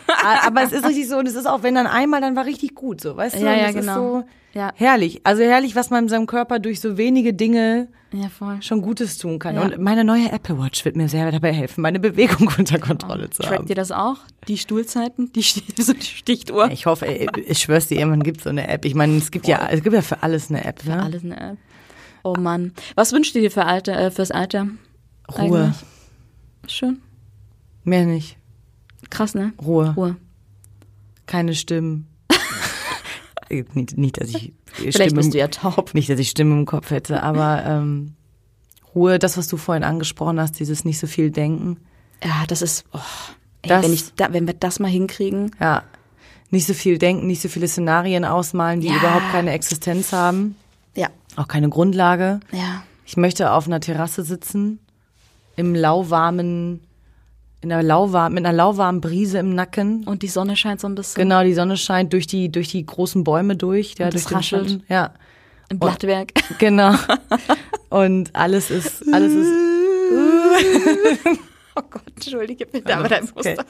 [0.45, 2.75] aber es ist richtig so und es ist auch, wenn dann einmal, dann war richtig
[2.75, 3.45] gut, so, weißt du?
[3.45, 4.17] Ja, ja, das genau.
[4.19, 4.71] Ist so Ja.
[4.75, 5.21] herrlich.
[5.25, 8.29] Also herrlich, was man seinem Körper durch so wenige Dinge Ja,
[8.61, 9.55] schon Gutes tun kann.
[9.55, 9.61] Ja.
[9.61, 13.43] Und meine neue Apple Watch wird mir sehr dabei helfen, meine Bewegung unter Kontrolle zu
[13.43, 13.55] haben.
[13.55, 14.17] Trackt ihr das auch?
[14.47, 15.31] Die Stuhlzeiten?
[15.33, 15.41] Die,
[15.77, 16.71] so die Stichtuhr?
[16.71, 18.85] Ich hoffe, ey, ich schwör's dir, irgendwann gibt's so eine App.
[18.85, 21.01] Ich meine, es gibt ja, es gibt ja für alles eine App, ne?
[21.03, 21.57] Alles eine App.
[22.23, 22.73] Oh Mann.
[22.95, 24.67] Was wünscht ihr dir für Alter, äh, fürs Alter?
[25.37, 25.59] Ruhe.
[25.65, 25.75] Eigentlich?
[26.67, 27.01] Schön.
[27.83, 28.37] Mehr nicht.
[29.09, 29.53] Krass, ne?
[29.61, 29.93] Ruhe.
[29.95, 30.15] Ruhe.
[31.25, 32.08] Keine Stimmen.
[33.49, 35.93] Nicht, nicht, dass ich Vielleicht Stimmen, bist du ja taub.
[35.93, 38.13] nicht, dass ich Stimmen im Kopf hätte, aber ähm,
[38.95, 41.77] Ruhe, das, was du vorhin angesprochen hast, dieses nicht so viel denken.
[42.23, 42.99] Ja, das ist, oh,
[43.61, 45.51] ey, Das- wenn, ich da, wenn wir das mal hinkriegen.
[45.59, 45.83] Ja.
[46.51, 48.95] Nicht so viel denken, nicht so viele Szenarien ausmalen, die Ja.
[48.97, 50.55] überhaupt keine Existenz haben.
[50.95, 51.07] Ja.
[51.35, 52.39] Auch keine Grundlage.
[52.51, 52.83] Ja.
[53.05, 54.79] Ich möchte auf einer Terrasse sitzen,
[55.55, 56.79] im lauwarmen,
[57.61, 60.05] in einer lauwarmen, mit einer lauwarmen Brise im Nacken.
[60.05, 62.85] Und die Sonne scheint so ein bisschen Genau, die Sonne scheint durch die, durch die
[62.85, 63.95] großen Bäume durch.
[63.97, 64.69] Ja, Und durch den raschelt.
[64.69, 64.83] Schatten.
[64.87, 65.13] Ja,
[65.69, 66.31] im Blattwerk.
[66.59, 66.95] genau.
[67.89, 69.51] Und alles ist, alles ist,
[71.75, 73.55] Oh Gott, entschuldige bitte, aber dein okay.
[73.55, 73.65] Muster.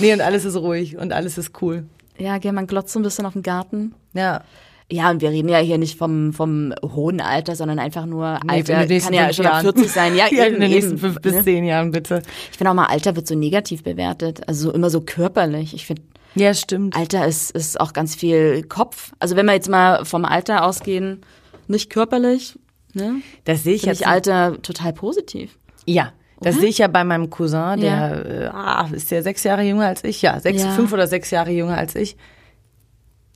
[0.00, 1.86] nee, und alles ist ruhig und alles ist cool.
[2.18, 3.94] Ja, gell, man glotzt so ein bisschen auf den Garten.
[4.12, 4.42] Ja.
[4.90, 8.50] Ja, und wir reden ja hier nicht vom, vom hohen Alter, sondern einfach nur Nee,
[8.64, 8.86] Alter.
[8.86, 9.74] Kann ja schon ab Jahren.
[9.74, 10.16] 40 sein.
[10.16, 11.44] Ja, Ja, eben, in den nächsten eben, fünf bis ne?
[11.44, 12.22] zehn Jahren, bitte.
[12.50, 14.48] Ich finde auch mal, Alter wird so negativ bewertet.
[14.48, 15.74] Also so immer so körperlich.
[15.74, 16.02] Ich finde,
[16.34, 16.96] Ja, stimmt.
[16.96, 19.12] Alter ist, ist auch ganz viel Kopf.
[19.18, 21.20] Also wenn wir jetzt mal vom Alter ausgehen,
[21.66, 22.58] nicht körperlich,
[22.94, 23.16] ne?
[23.44, 24.00] Das sehe ich Finde jetzt.
[24.00, 25.58] ich Alter total positiv.
[25.84, 28.14] Ja, das sehe ich ja bei meinem Cousin, der Ja.
[28.14, 30.70] äh, ah, ist der sechs Jahre jünger als ich, ja, sechs, Ja.
[30.70, 32.16] fünf oder sechs Jahre jünger als ich.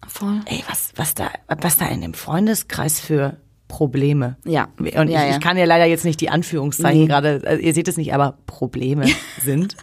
[0.09, 0.41] Voll.
[0.47, 1.31] Ey, was, was da,
[1.61, 3.37] was da in dem Freundeskreis für
[3.69, 4.37] Probleme.
[4.45, 4.69] Ja.
[4.79, 5.31] Und ich, ja.
[5.31, 7.07] ich kann ja leider jetzt nicht die Anführungszeichen Nee.
[7.07, 9.07] gerade, also ihr seht es nicht, aber Probleme
[9.43, 9.77] sind.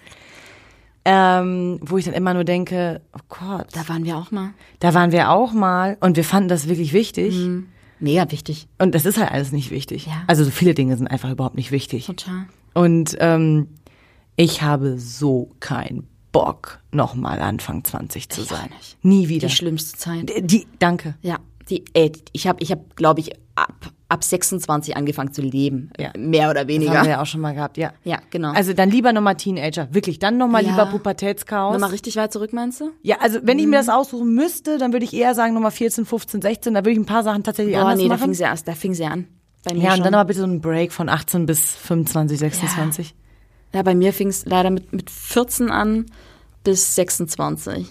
[1.06, 4.52] Ähm, wo ich dann immer nur denke, oh Gott, Da waren wir auch mal.
[4.80, 7.36] da waren wir auch mal und wir fanden das wirklich wichtig.
[8.02, 8.68] Mega wichtig.
[8.78, 10.06] Und das ist halt alles nicht wichtig.
[10.06, 10.24] Ja.
[10.28, 12.06] Also so viele Dinge sind einfach überhaupt nicht wichtig.
[12.06, 12.46] Total.
[12.74, 13.70] Und ähm,
[14.36, 18.70] ich habe so keinen Bock, nochmal Anfang 20 zu Ich sein.
[18.78, 18.98] nicht.
[19.04, 19.48] Nie wieder.
[19.48, 20.32] Die schlimmste Zeit.
[20.52, 21.16] Die, danke.
[21.22, 21.38] Ja,
[21.70, 25.92] die, äh, ich habe, ich hab, glaube ich, ab, ab 26 angefangen zu leben.
[26.00, 26.12] Ja.
[26.18, 26.94] Mehr oder Das weniger.
[27.00, 27.94] haben wir ja auch schon mal gehabt, ja.
[28.04, 28.52] Ja, genau.
[28.54, 30.18] Also dann lieber nochmal Teenager, wirklich.
[30.20, 30.72] Dann nochmal Ja.
[30.72, 31.74] lieber Pubertätschaos.
[31.74, 32.92] Nochmal richtig weit zurück, meinst du?
[33.04, 36.06] ja, also wenn ich mir das aussuchen müsste, dann würde ich eher sagen Nummer 14,
[36.06, 36.74] 15, 16.
[36.74, 38.24] Da würde ich ein paar Sachen tatsächlich Boah, anders nee, da machen.
[38.26, 39.28] fing sie erst, da fing sie an.
[39.64, 40.04] Bei mir ja, und schon.
[40.06, 43.10] dann aber bitte so einen Break von 18 bis 25, 26.
[43.10, 43.16] ja,
[43.72, 46.06] bei mir fing es leider mit, mit 14 an
[46.64, 47.86] bis 26.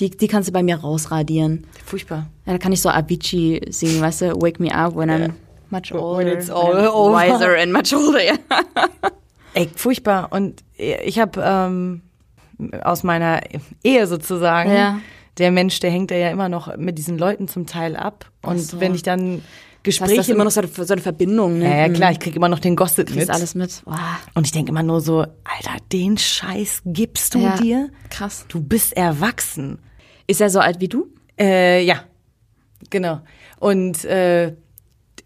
[0.00, 1.66] Die, die kannst du bei mir rausradieren.
[1.84, 2.26] Furchtbar.
[2.46, 4.26] Ja, da kann ich so Avicii singen, weißt du?
[4.42, 5.32] Wake me up when I'm
[5.70, 6.36] much older.
[6.36, 7.12] it's when all I'm over.
[7.14, 8.34] Wiser and much older, ja.
[9.54, 10.32] Ey, furchtbar.
[10.32, 12.02] Und ich habe ähm,
[12.82, 13.40] aus meiner
[13.84, 14.98] Ehe sozusagen, Ja.
[15.38, 18.30] der Mensch, der hängt ja immer noch mit diesen Leuten zum Teil ab.
[18.42, 18.80] Und so.
[18.80, 19.42] wenn ich dann
[19.84, 21.64] Gespräche immer noch so, eine- so eine Verbindung, ne?
[21.70, 23.30] ja, ja, klar, ich krieg immer noch den Gossip mit.
[23.30, 23.82] alles mit.
[23.84, 23.96] Wow.
[24.34, 27.90] Und ich denke immer nur so, Alter, den Scheiß gibst du Ja, dir?
[28.10, 28.44] krass.
[28.48, 29.78] Du bist erwachsen.
[30.26, 31.06] Ist er so alt wie du?
[31.38, 32.02] Äh, ja,
[32.90, 33.20] genau.
[33.60, 34.54] Und äh,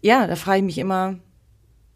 [0.01, 1.15] ja, da frage ich mich immer,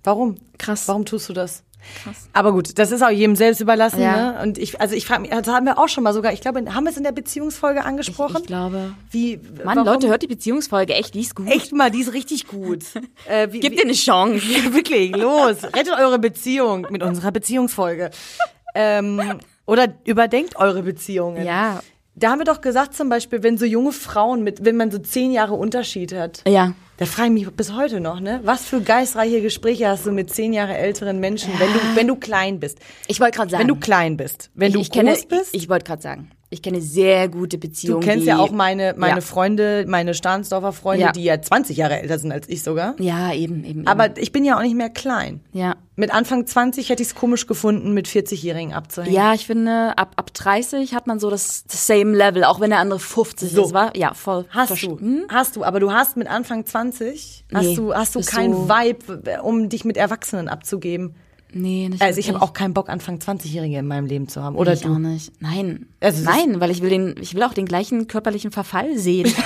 [0.04, 0.36] warum?
[0.58, 0.88] Krass.
[0.88, 1.64] Warum tust du das?
[2.04, 2.30] Krass.
[2.34, 4.02] Aber gut, das ist auch jedem selbst überlassen.
[4.02, 4.34] Ja.
[4.34, 4.42] Ne?
[4.44, 6.60] Und ich, also ich frage mich, das haben wir auch schon mal sogar, ich glaube,
[6.74, 8.38] haben wir es in der Beziehungsfolge angesprochen?
[8.42, 8.94] Ich glaube.
[9.12, 9.86] wie, Mann, warum?
[9.86, 11.50] Leute, hört die Beziehungsfolge echt, die ist gut.
[11.50, 12.84] Echt mal, die ist richtig gut.
[13.30, 14.44] äh, wie, Gib dir eine Chance.
[14.48, 18.12] wie, wirklich, los, rettet eure Beziehung mit unserer Beziehungsfolge.
[18.76, 21.46] ähm, oder überdenkt eure Beziehungen.
[21.46, 21.82] Ja.
[22.16, 25.00] Da haben wir doch gesagt, zum Beispiel, wenn so junge Frauen mit, wenn man so
[25.00, 26.74] zehn Jahre Unterschied hat, Ja.
[27.04, 28.40] Da frage ich mich bis heute noch, ne?
[28.44, 32.16] Was für geistreiche Gespräche hast du mit zehn Jahre älteren Menschen, wenn du, wenn du
[32.16, 32.80] klein bist?
[33.08, 33.62] Ich wollte gerade sagen.
[33.62, 34.52] Wenn du klein bist.
[34.56, 35.54] Wenn ich, du ich kenne, groß bist.
[35.54, 36.32] Ich, ich wollte gerade sagen.
[36.54, 38.02] Ich kenne sehr gute du Beziehungen.
[38.02, 39.22] kennst die, ja auch meine, meine Ja.
[39.22, 41.12] Freunde, meine Stahnsdorfer Freunde, Ja.
[41.12, 42.96] die ja 20 Jahre älter sind als ich sogar.
[43.00, 43.88] Ja, eben, eben.
[43.88, 45.42] Aber ich bin ja auch nicht mehr klein.
[45.54, 45.60] eben.
[45.60, 45.76] ja.
[45.96, 49.14] Mit Anfang 20 hätte ich es komisch gefunden, mit 40-Jährigen abzuhängen.
[49.14, 52.80] Ja, ich finde, ab, ab 30 hat man so das, same Level, auch wenn der
[52.80, 53.66] andere 50 So.
[53.66, 53.96] ist, war?
[53.96, 54.46] Ja, voll.
[54.50, 55.26] Hast du, Hm?
[55.30, 58.70] hast du, aber du hast mit Anfang 20, hast Nee, du, hast du keinen so-
[58.70, 61.14] Vibe, um dich mit Erwachsenen abzugeben.
[61.54, 62.50] Nee, nicht Also ich habe wirklich.
[62.50, 64.56] auch keinen Bock, Anfang 20-Jährige in meinem Leben zu haben.
[64.56, 64.94] Oder ich du?
[64.94, 65.32] auch nicht.
[65.42, 65.88] Nein.
[66.00, 69.32] Also Nein, weil ich will den, ich will auch den gleichen körperlichen Verfall sehen.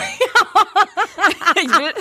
[1.64, 1.94] ich, will,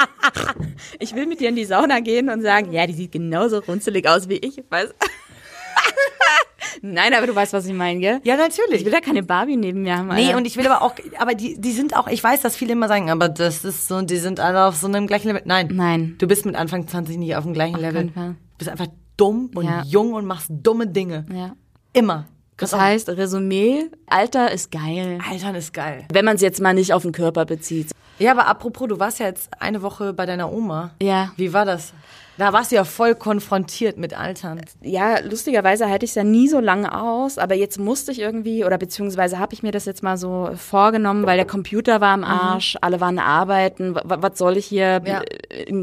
[0.98, 4.08] ich will mit dir in die Sauna gehen und sagen, ja, die sieht genauso runzelig
[4.08, 4.62] aus wie ich.
[4.68, 4.94] Weiß.
[6.82, 8.20] Nein, aber du weißt, was ich meine, gell?
[8.24, 8.80] Ja, natürlich.
[8.80, 10.08] Ich will da keine Barbie neben mir haben.
[10.08, 10.36] Nee, Alter.
[10.36, 12.88] und ich will aber auch, aber die, die sind auch, ich weiß, dass viele immer
[12.88, 15.42] sagen, aber das ist so, die sind alle auf so einem gleichen Level.
[15.46, 15.68] Nein.
[15.72, 16.16] Nein.
[16.18, 18.02] Du bist mit Anfang 20 nicht auf dem gleichen Level.
[18.02, 18.28] keinen Fall.
[18.30, 19.82] Du bist einfach dumm und Ja.
[19.86, 21.26] jung und machst dumme Dinge.
[21.32, 21.52] Ja.
[21.92, 22.26] Immer.
[22.58, 25.18] Das heißt, Resümee, Alter ist geil.
[25.30, 26.04] Altern ist geil.
[26.10, 27.90] Wenn man es jetzt mal nicht auf den Körper bezieht.
[28.18, 30.92] Ja, aber apropos, du warst ja jetzt eine Woche bei deiner Oma.
[31.02, 31.32] Ja.
[31.36, 31.92] Wie war das?
[32.38, 34.60] Da warst du ja voll konfrontiert mit Altern.
[34.82, 38.64] Ja, lustigerweise halte ich es ja nie so lange aus, aber jetzt musste ich irgendwie,
[38.64, 42.24] oder beziehungsweise habe ich mir das jetzt mal so vorgenommen, weil der Computer war am
[42.24, 45.22] Arsch, alle waren arbeiten, was soll ich hier Ja.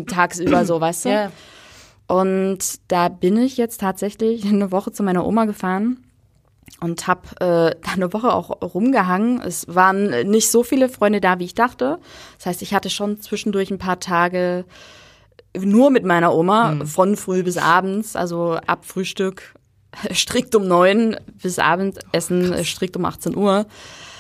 [0.08, 1.10] tagsüber so, weißt du?
[1.10, 1.32] Ja.
[2.08, 6.00] Und da bin ich jetzt tatsächlich eine Woche zu meiner Oma gefahren
[6.80, 9.42] und habe äh, da eine Woche auch rumgehangen.
[9.42, 12.00] Es waren nicht so viele Freunde da, wie ich dachte.
[12.38, 14.66] Das heißt, ich hatte schon zwischendurch ein paar Tage
[15.56, 19.54] nur mit meiner Oma, von früh bis abends, also ab Frühstück
[20.12, 23.68] strikt um neun bis Abendessen strikt um 18 Uhr.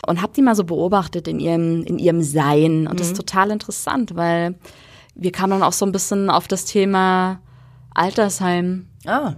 [0.06, 2.88] Und habe die mal so beobachtet in ihrem, in ihrem Sein.
[2.88, 4.56] Und das ist total interessant, weil
[5.16, 7.40] wir kamen dann auch so ein bisschen auf das Thema
[7.96, 8.88] Altersheim.
[9.06, 9.34] Ah.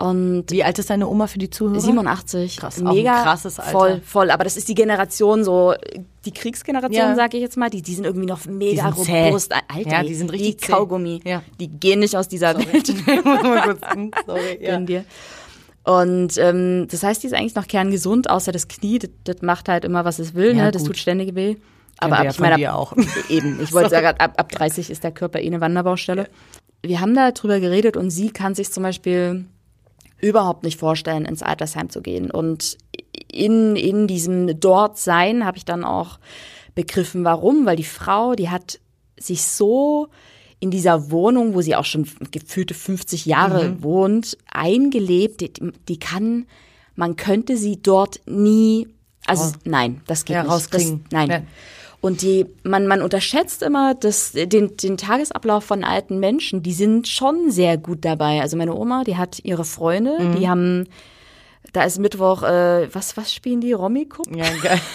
[0.00, 1.80] Und Wie alt ist deine Oma für die Zuhörer?
[1.80, 2.56] 87.
[2.58, 3.72] Krass, Mega krasses Alter.
[3.72, 4.30] Voll, voll.
[4.30, 5.74] Aber das ist die Generation so,
[6.24, 7.14] die Kriegsgeneration, Ja.
[7.16, 9.26] sage ich jetzt mal, die, die sind irgendwie noch mega sind zäh.
[9.26, 9.52] robust.
[9.52, 10.70] Alter, Ja, die sind richtig zäh.
[10.72, 11.20] Kaugummi.
[11.24, 11.42] Ja.
[11.58, 12.94] Die gehen nicht aus dieser Welt.
[13.24, 14.78] Mal kurz, hm, Sorry, ja.
[14.78, 15.04] Dir.
[15.82, 19.68] Und ähm, das heißt, die ist eigentlich noch kerngesund, außer das Knie, das, das macht
[19.68, 20.70] halt immer, was es will, Ja, ne?
[20.70, 20.90] das gut.
[20.92, 21.56] tut ständig weh.
[21.96, 22.92] Aber ab, ja ich meine, ab, auch.
[23.28, 26.28] eben, ich wollte sagen, ab, ab 30 ist der Körper eh eine Wanderbaustelle.
[26.82, 29.46] Wir haben da drüber geredet und sie kann sich zum Beispiel
[30.20, 32.30] überhaupt nicht vorstellen, ins Altersheim zu gehen.
[32.30, 32.76] Und
[33.30, 36.18] in, in diesem Dortsein habe ich dann auch
[36.74, 38.80] begriffen, warum, weil die Frau, die hat
[39.18, 40.08] sich so
[40.60, 43.82] in dieser Wohnung, wo sie auch schon gefühlte 50 Jahre Mhm.
[43.82, 45.52] wohnt, eingelebt, die,
[45.88, 46.46] die kann,
[46.96, 48.88] man könnte sie dort nie,
[49.26, 50.74] also nein, das geht Ja, nicht.
[50.74, 51.30] Das, nein.
[51.30, 51.42] Ja.
[52.00, 56.62] Und die, man, man unterschätzt immer das, den, den Tagesablauf von alten Menschen.
[56.62, 58.40] Die sind schon sehr gut dabei.
[58.40, 60.36] Also meine Oma, die hat ihre Freunde, Mhm.
[60.36, 60.88] die haben,
[61.72, 63.72] da ist Mittwoch, äh, was, was spielen die?
[63.72, 64.26] Rommikup?
[64.34, 64.80] Ja, geil.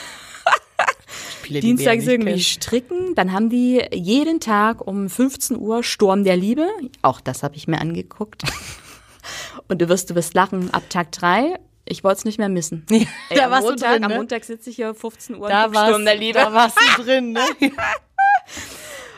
[1.41, 2.39] Spiele, die Dienstag wir ist nicht irgendwie kennen.
[2.41, 3.15] stricken.
[3.15, 6.67] Dann haben die jeden Tag um 15 Uhr Sturm der Liebe.
[7.01, 8.43] Auch das habe ich mir angeguckt.
[9.67, 11.55] Und du wirst, du wirst lachen ab Tag drei.
[11.85, 12.85] Ich wollte es nicht mehr missen.
[12.89, 14.17] Ey, da am warst du Montag, drin, am ne?
[14.17, 16.39] Montag sitze ich hier 15 Uhr Da und Sturm der Liebe.
[16.39, 17.41] da warst du drin, ne?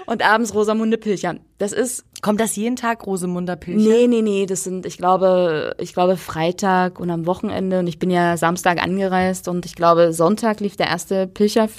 [0.07, 1.37] Und abends Rosamunde Pilcher.
[1.57, 3.79] Das ist Kommt das jeden Tag, Rosemunder Pilcher?
[3.89, 7.97] Nee, nee, nee, das sind, ich glaube, ich glaube Freitag und am Wochenende und ich
[7.99, 11.69] bin ja Samstag angereist und ich glaube Sonntag lief der erste Pilcher.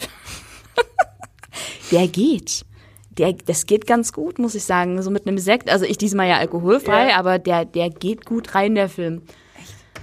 [1.92, 2.64] der geht.
[3.10, 5.70] Der, das geht ganz gut, muss ich sagen, so mit einem Sekt.
[5.70, 7.16] Also ich diesmal ja alkoholfrei, Ja.
[7.18, 9.22] aber der, der geht gut rein, der Film.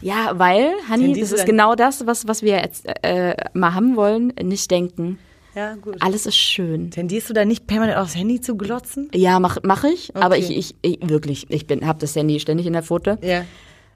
[0.03, 4.33] Ja, weil, Hanni, das ist genau das, was, was wir jetzt äh, mal haben wollen,
[4.41, 5.17] nicht denken.
[5.55, 5.97] Ja, gut.
[6.01, 6.89] Alles ist schön.
[6.91, 9.09] Tendierst du da nicht permanent aufs Handy zu glotzen?
[9.13, 10.45] Ja, mach, mach ich, aber Okay.
[10.49, 13.19] ich, ich, ich wirklich, ich bin, hab das Handy ständig in der Pfote.
[13.21, 13.45] Ja.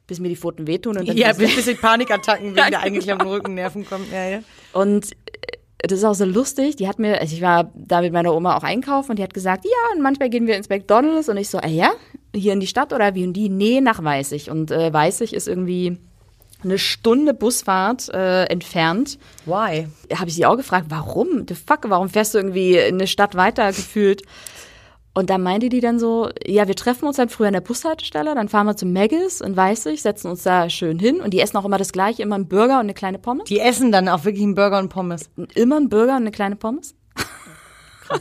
[0.05, 0.97] bis mir die Pfoten wehtun.
[0.97, 4.05] Und, dann Ja, ist- bis bisschen Panikattacken wegen der eingeklemmten Rückennerven kommen.
[4.14, 4.39] Ja, ja.
[4.74, 6.76] und äh, das ist auch so lustig.
[6.78, 9.34] Die hat mir, also ich war da mit meiner Oma auch einkaufen und die hat
[9.34, 11.91] gesagt, ja, und manchmal gehen wir ins McDonalds und ich so, äh, ja,
[12.38, 13.50] hier in die Stadt oder wie und die?
[13.50, 14.50] Nee, nach Weißig.
[14.50, 15.98] Und äh, Weißig ist irgendwie
[16.64, 19.20] eine Stunde Busfahrt äh, entfernt.
[19.46, 19.88] Why?
[20.14, 21.46] Habe ich sie auch gefragt, warum?
[21.48, 24.24] The fuck, warum fährst du irgendwie eine Stadt weiter gefühlt?
[25.14, 28.36] Und da meinte die dann so, ja, wir treffen uns halt früher an der Bushaltestelle,
[28.36, 31.58] dann fahren wir zu Maggis in Weißig, setzen uns da schön hin und die essen
[31.58, 33.46] auch immer das gleiche, immer einen Burger und eine kleine Pommes.
[33.46, 35.32] Die essen dann auch wirklich einen Burger und Pommes.
[35.56, 36.94] Immer einen Burger und eine kleine Pommes.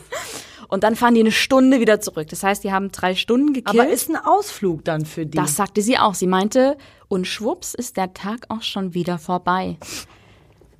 [0.68, 2.28] und dann fahren die eine Stunde wieder zurück.
[2.28, 3.80] Das heißt, die haben drei Stunden gekillt.
[3.80, 5.36] Aber ist ein Ausflug dann für die.
[5.36, 6.14] das sagte sie auch.
[6.14, 6.76] Sie meinte,
[7.08, 9.76] und schwupps ist der Tag auch schon wieder vorbei.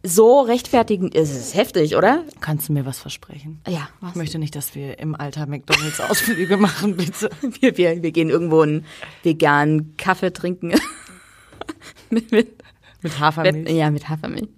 [0.03, 2.23] so rechtfertigen ist es heftig, oder?
[2.41, 3.61] Kannst du mir was versprechen?
[3.69, 4.11] Ja, was?
[4.11, 7.31] Ich möchte nicht, dass wir im Alter McDonalds Ausflüge machen, bitte.
[7.61, 8.85] Wir, wir, wir gehen irgendwo einen
[9.23, 10.75] veganen Kaffee trinken.
[12.11, 12.63] mit, mit,
[13.03, 14.49] Mit Hafermilch, ja, mit Hafermilch.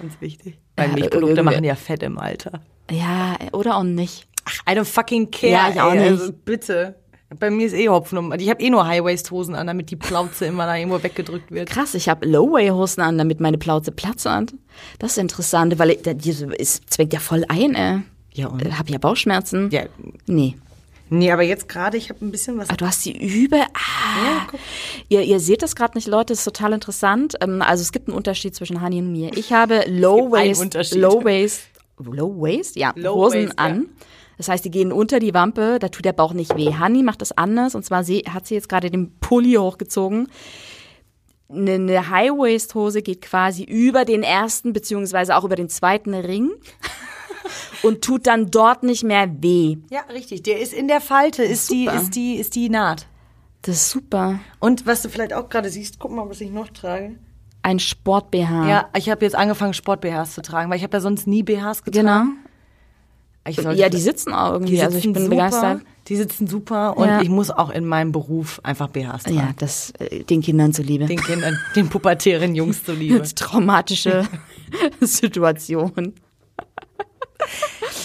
[0.00, 0.58] ganz wichtig.
[0.76, 2.60] Weil Ja, Milchprodukte machen ja Fett im Alter.
[2.90, 4.26] Ja, oder auch nicht.
[4.48, 5.52] Ach, I don't fucking care.
[5.52, 6.20] Ja, ich auch ey, nicht.
[6.20, 6.96] Also bitte.
[7.38, 10.46] Bei mir ist eh Hopfen und Ich habe eh nur High-Waist-Hosen an, damit die Plauze
[10.46, 11.68] immer da irgendwo weggedrückt wird.
[11.68, 14.54] Krass, ich habe Low-Way-Hosen an, damit meine Plauze Platz hat.
[14.98, 16.06] Das ist interessant, weil ich,
[16.58, 18.00] es zwängt ja voll ein, ey.
[18.32, 18.66] Ja, und?
[18.66, 19.68] Ich habe ja Bauchschmerzen.
[19.70, 19.82] Ja.
[20.26, 20.54] Nee.
[21.10, 22.68] Nee, aber jetzt gerade, ich habe ein bisschen was.
[22.70, 23.66] Ah, du hast die über.
[23.74, 24.46] Ah.
[25.08, 27.34] ihr, ihr seht das gerade nicht, Leute, das ist total interessant.
[27.40, 29.36] Ähm, also es gibt einen Unterschied zwischen Hani und mir.
[29.36, 30.94] Ich habe Low Waist.
[30.94, 31.62] Low Waist,
[31.98, 33.80] Low Waist, ja, Low Hosen Waist, ja.
[34.38, 36.72] Das heißt, die gehen unter die Wampe, da tut der Bauch nicht weh.
[36.78, 40.28] Hani macht das anders und zwar sie, hat sie jetzt gerade den Pulli hochgezogen.
[41.50, 46.50] Eine, eine High-Waist-Hose geht quasi über den ersten beziehungsweise auch über den zweiten Ring
[47.82, 49.78] und tut dann dort nicht mehr weh.
[49.90, 50.44] Ja, richtig.
[50.44, 52.00] Der ist in der Falte, ist die, Super.
[52.00, 53.06] ist die, ist die Naht.
[53.62, 54.38] Das ist super.
[54.60, 57.16] Und was du vielleicht auch gerade siehst, guck mal, was ich noch trage.
[57.62, 58.68] Ein Sport-BH.
[58.68, 61.82] Ja, ich habe jetzt angefangen, Sport-BHs zu tragen, weil ich habe ja sonst nie BHs
[61.82, 62.06] getragen.
[62.06, 62.47] Genau.
[63.56, 64.74] Ja, die sitzen auch irgendwie.
[64.74, 65.80] die also ich sitzen bin super, begeistert.
[66.08, 67.20] Die sitzen super und Ja.
[67.20, 69.36] ich muss auch in meinem Beruf einfach BHs tragen.
[69.36, 71.04] Ja, das äh, den Kindern zuliebe.
[71.06, 73.22] Den Kindern, den pubertären Jungs zuliebe.
[73.34, 74.26] Traumatische
[75.00, 76.14] Situation.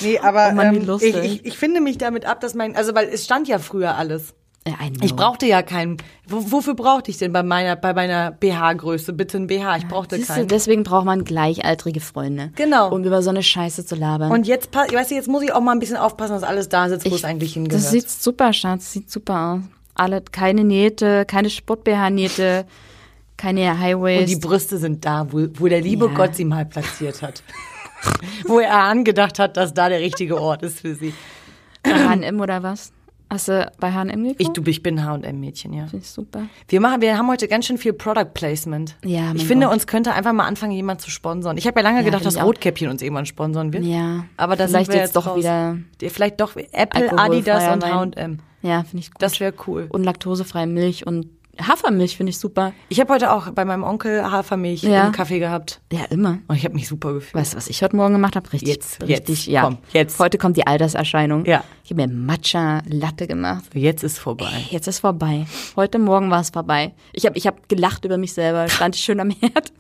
[0.02, 2.94] Nee, aber Oh Mann, ähm, ich, ich, ich finde mich damit ab, dass mein, also
[2.94, 4.34] weil es stand ja früher alles.
[5.02, 5.98] Ich brauchte ja keinen.
[6.26, 9.78] Wo, wofür brauchte ich denn bei meiner bei meiner BH-Größe bitte ein BH?
[9.78, 10.48] Ich brauchte Siehst du, keinen.
[10.48, 12.52] deswegen braucht man gleichaltrige Freunde.
[12.56, 12.94] Genau.
[12.94, 14.32] Um über so eine Scheiße zu labern.
[14.32, 16.88] Und jetzt, weißt du, jetzt muss ich auch mal ein bisschen aufpassen, dass alles da
[16.88, 17.84] sitzt, wo es eigentlich hingehört.
[17.84, 18.94] Das sieht super, Schatz.
[18.94, 19.62] Sieht super aus.
[19.96, 22.66] Alle, keine Nähte, keine Sport-BH-Nähte,
[23.36, 24.40] keine und die Highways.
[24.40, 26.14] Brüste sind da, wo, wo der liebe Ja.
[26.14, 27.44] Gott sie mal platziert hat.
[28.46, 31.14] wo er angedacht hat, dass da der richtige Ort ist für sie.
[31.84, 32.92] Bei H&M oder was?
[33.34, 34.36] Hast du bei H&M geguckt?
[34.42, 35.88] Ich, du, ich bin H&M-Mädchen, ja.
[35.88, 36.44] Finde ich super.
[36.68, 38.96] Wir machen, wir haben heute ganz schön viel Product Placement.
[39.04, 39.74] Ja, ich finde, Gott.
[39.74, 41.58] uns könnte einfach mal anfangen, jemand zu sponsern.
[41.58, 42.40] Ich habe ja lange Ja, gedacht, dass.
[42.40, 43.86] Rotkäppchen uns irgendwann sponsern wird.
[43.86, 44.26] Ja.
[44.38, 45.40] Aber da Vielleicht sind wir jetzt doch raus.
[45.40, 45.78] wieder.
[46.00, 47.84] Vielleicht doch Apple, Adidas und.
[47.84, 48.40] H&M.
[48.62, 49.22] Ja, finde ich gut.
[49.22, 49.88] Das wäre cool.
[49.90, 51.26] und laktosefreie Milch und
[51.62, 52.74] Hafermilch finde ich super.
[52.90, 55.06] Ich habe heute auch bei meinem Onkel Hafermilch Ja.
[55.06, 55.82] im Kaffee gehabt.
[55.92, 56.40] Ja, immer.
[56.48, 57.36] Und ich habe mich super gefühlt.
[57.36, 58.52] Weißt du, was ich heute Morgen gemacht habe?
[58.52, 59.62] Richtig, Jetzt, richtig, jetzt, ja.
[59.62, 60.18] komm, jetzt.
[60.18, 61.46] Heute kommt die Alterserscheinung.
[61.46, 61.64] Ja.
[61.84, 63.66] Ich habe mir Matcha Latte gemacht.
[63.74, 64.50] Jetzt ist vorbei.
[64.72, 65.46] Jetzt ist vorbei.
[65.76, 66.96] Heute Morgen war es vorbei.
[67.12, 68.68] Ich habe ich hab gelacht über mich selber.
[68.68, 69.72] Stand ich schön am Herd.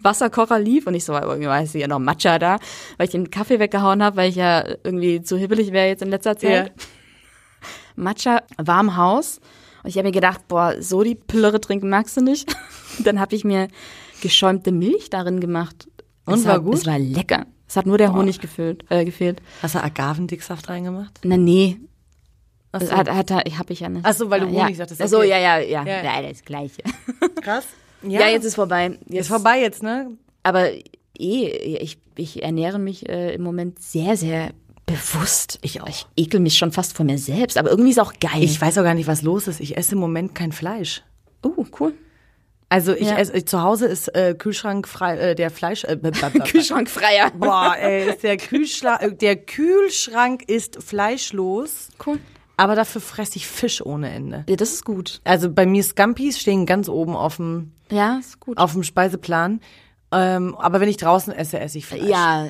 [0.00, 2.58] Wasserkocher lief und ich so, irgendwie weiß ich ja noch Matcha da,
[2.96, 6.08] weil ich den Kaffee weggehauen habe, weil ich ja irgendwie zu hibbelig wäre jetzt in
[6.10, 6.72] letzter Zeit.
[7.96, 9.40] Matcha, warm Haus.
[9.84, 12.52] Und ich habe mir gedacht, boah, so die Plörre trinken magst du nicht.
[13.04, 13.68] Dann habe ich mir
[14.22, 15.88] geschäumte Milch darin gemacht.
[16.24, 16.74] Und es war war gut?
[16.74, 17.46] Es war lecker.
[17.68, 19.42] Es hat nur der Honig gefüllt, äh, gefehlt.
[19.62, 21.20] Hast du Agavendicksaft reingemacht?
[21.22, 21.78] Na nee,
[22.72, 22.96] Ach das so.
[22.96, 24.04] hat, hat, hab ich ja nicht.
[24.06, 25.28] Ach so, weil du ja, Honig sagtest, Ach so, okay.
[25.30, 26.02] ja, ja, ja, Ja.
[26.02, 26.28] ja.
[26.28, 26.82] das Gleiche.
[27.42, 27.66] Krass.
[28.02, 28.98] Ja, jetzt ist vorbei.
[29.06, 30.10] Jetzt ist vorbei jetzt, ne?
[30.42, 31.46] Aber eh,
[31.80, 34.52] ich, ich ernähre mich äh, im Moment sehr, sehr
[34.86, 35.58] bewusst.
[35.62, 35.88] Ich auch.
[35.88, 38.42] Ich ekel mich schon fast vor mir selbst, aber irgendwie ist auch geil.
[38.42, 39.60] Ich weiß auch gar nicht, was los ist.
[39.60, 41.02] Ich esse im Moment kein Fleisch.
[41.42, 41.94] oh, cool.
[42.70, 43.18] Also ich Ja.
[43.18, 45.84] esse, zu Hause ist äh, Kühlschrank frei, äh, der Fleisch.
[45.84, 45.96] Äh.
[46.44, 47.30] Kühlschrankfreier.
[47.30, 52.18] Boah, ey, ist der Kühlschrank, äh, der Kühlschrank ist fleischlos, Cool.
[52.56, 54.44] aber dafür fresse ich Fisch ohne Ende.
[54.48, 55.20] Ja, das ist gut.
[55.24, 58.58] Also bei mir Scampis stehen ganz oben auf dem, Ja, ist gut.
[58.58, 59.60] auf dem Speiseplan.
[60.16, 62.04] Ähm, aber wenn ich draußen esse, esse ich Fleisch.
[62.04, 62.46] ja,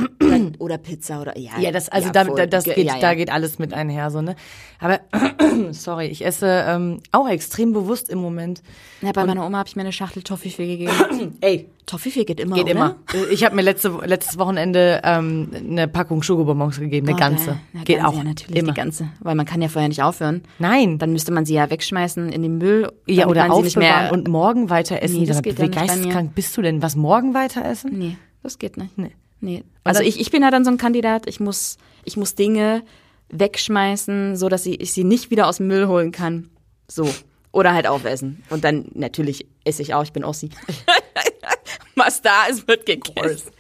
[0.59, 1.53] oder, Pizza oder ja.
[1.59, 2.37] Ja, das, also ja, da, voll.
[2.37, 3.01] da, das Ge- geht, ja, ja.
[3.01, 4.37] da geht alles mit einher, so, ne?
[4.81, 5.01] Aber,
[5.71, 8.63] sorry, ich esse ähm, auch extrem bewusst im Moment.
[9.01, 11.39] Ja, bei meiner Oma habe ich mir eine Schachtel Toffifee gegeben.
[11.41, 12.73] Ey, Toffifee geht immer, geht oder?
[12.73, 12.97] immer.
[13.31, 17.59] Ich habe mir letzte, letztes Wochenende ähm, eine Packung Schokobonbons gegeben, eine Oh, ganze.
[17.73, 18.73] Ja, geht ganze, auch Ja, natürlich immer.
[18.73, 19.09] die ganze.
[19.21, 20.43] Weil man kann ja vorher nicht aufhören.
[20.59, 20.99] Nein.
[20.99, 22.91] Dann müsste man sie ja wegschmeißen in den Müll.
[23.07, 25.21] ja, oder aufbewahren mehr, und morgen weiter essen.
[25.21, 26.81] Nee, das geht Wie geisteskrank bist du denn?
[26.81, 27.99] Was morgen weiter essen?
[27.99, 28.97] Nee, das geht nicht.
[28.97, 29.11] Nee.
[29.41, 29.63] Nee.
[29.85, 32.83] Also ich, ich bin ja dann so ein Kandidat, ich muss, ich muss Dinge
[33.29, 36.49] wegschmeißen, so dass ich, ich sie nicht wieder aus dem Müll holen kann.
[36.89, 37.09] So.
[37.53, 38.43] Oder halt aufessen.
[38.51, 40.51] Und dann natürlich esse ich auch, ich bin Ossi.
[41.97, 43.51] Was da ist, wird gegessen.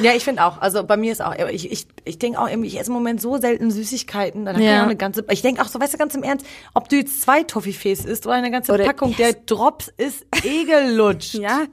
[0.00, 0.58] Ja, ich finde auch.
[0.58, 3.20] Also bei mir ist auch, ich, ich, ich denke auch irgendwie, ich esse im Moment
[3.20, 4.44] so selten Süßigkeiten.
[4.44, 4.80] Dann ich Ja.
[4.80, 6.44] auch eine ganze, ich denke auch so, weißt du, ganz im Ernst,
[6.74, 10.64] ob du jetzt zwei Toffifees isst oder eine ganze Oder- Packung, der Drops ist eh
[10.64, 11.34] gelutscht.
[11.44, 11.66] Ja.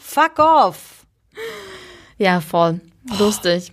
[0.00, 1.06] Fuck off.
[2.18, 2.80] Ja, voll.
[3.18, 3.72] Lustig.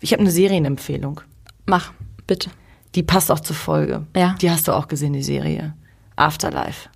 [0.00, 1.20] Ich habe eine Serienempfehlung.
[1.66, 1.92] Mach,
[2.26, 2.50] bitte.
[2.94, 4.06] Die passt auch zur Folge.
[4.14, 4.36] Ja.
[4.40, 5.74] Die hast du auch gesehen, die Serie.
[6.16, 6.88] Afterlife.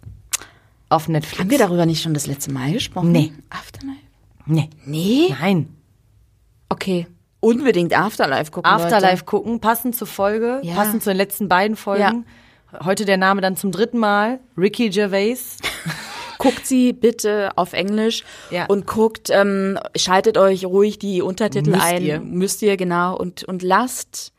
[0.89, 1.39] Auf Netflix.
[1.41, 3.12] Haben wir darüber nicht schon das letzte Mal gesprochen?
[3.12, 3.32] Nee.
[3.51, 3.99] Afterlife?
[4.47, 4.70] Nee.
[4.86, 5.34] Nee?
[5.41, 5.74] Nein.
[6.68, 7.07] Okay.
[7.41, 8.70] Unbedingt Afterlife gucken.
[8.70, 9.24] Afterlife Leute.
[9.24, 10.74] gucken, passend zur Folge, Ja.
[10.74, 12.24] passend zu den letzten beiden Folgen.
[12.84, 15.57] Heute der Name dann zum dritten Mal, Ricky Gervais.
[16.39, 18.66] Guckt sie bitte auf Englisch Ja.
[18.66, 22.03] und guckt, ähm, schaltet euch ruhig die Untertitel Müsst ein.
[22.03, 22.20] ihr.
[22.20, 23.16] Müsst ihr, genau.
[23.16, 24.32] Und, und lasst,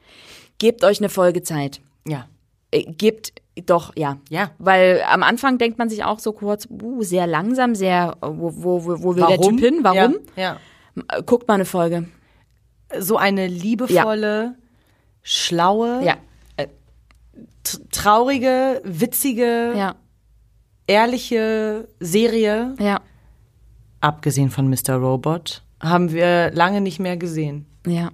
[0.59, 1.81] gebt euch eine Folgezeit.
[2.07, 2.27] Ja.
[2.71, 3.33] Äh, gebt
[3.65, 4.17] doch, ja.
[4.29, 4.51] Ja.
[4.59, 8.53] Weil am Anfang denkt man sich auch so kurz, uh, sehr langsam, sehr, äh, wo,
[8.55, 9.79] wo, wo wo will der Typ hin?
[9.81, 10.15] Warum?
[10.35, 10.57] Ja.
[11.09, 12.05] Äh, Guckt mal eine Folge.
[12.93, 13.01] ja.
[13.01, 14.55] So eine liebevolle,
[15.21, 16.15] schlaue, Ja.
[17.63, 19.95] t- traurige, witzige, Ja.
[20.87, 22.99] ehrliche Serie, Ja.
[24.01, 24.95] abgesehen von Mr.
[24.95, 27.65] Robot, haben wir lange nicht mehr gesehen.
[27.85, 28.09] Ja.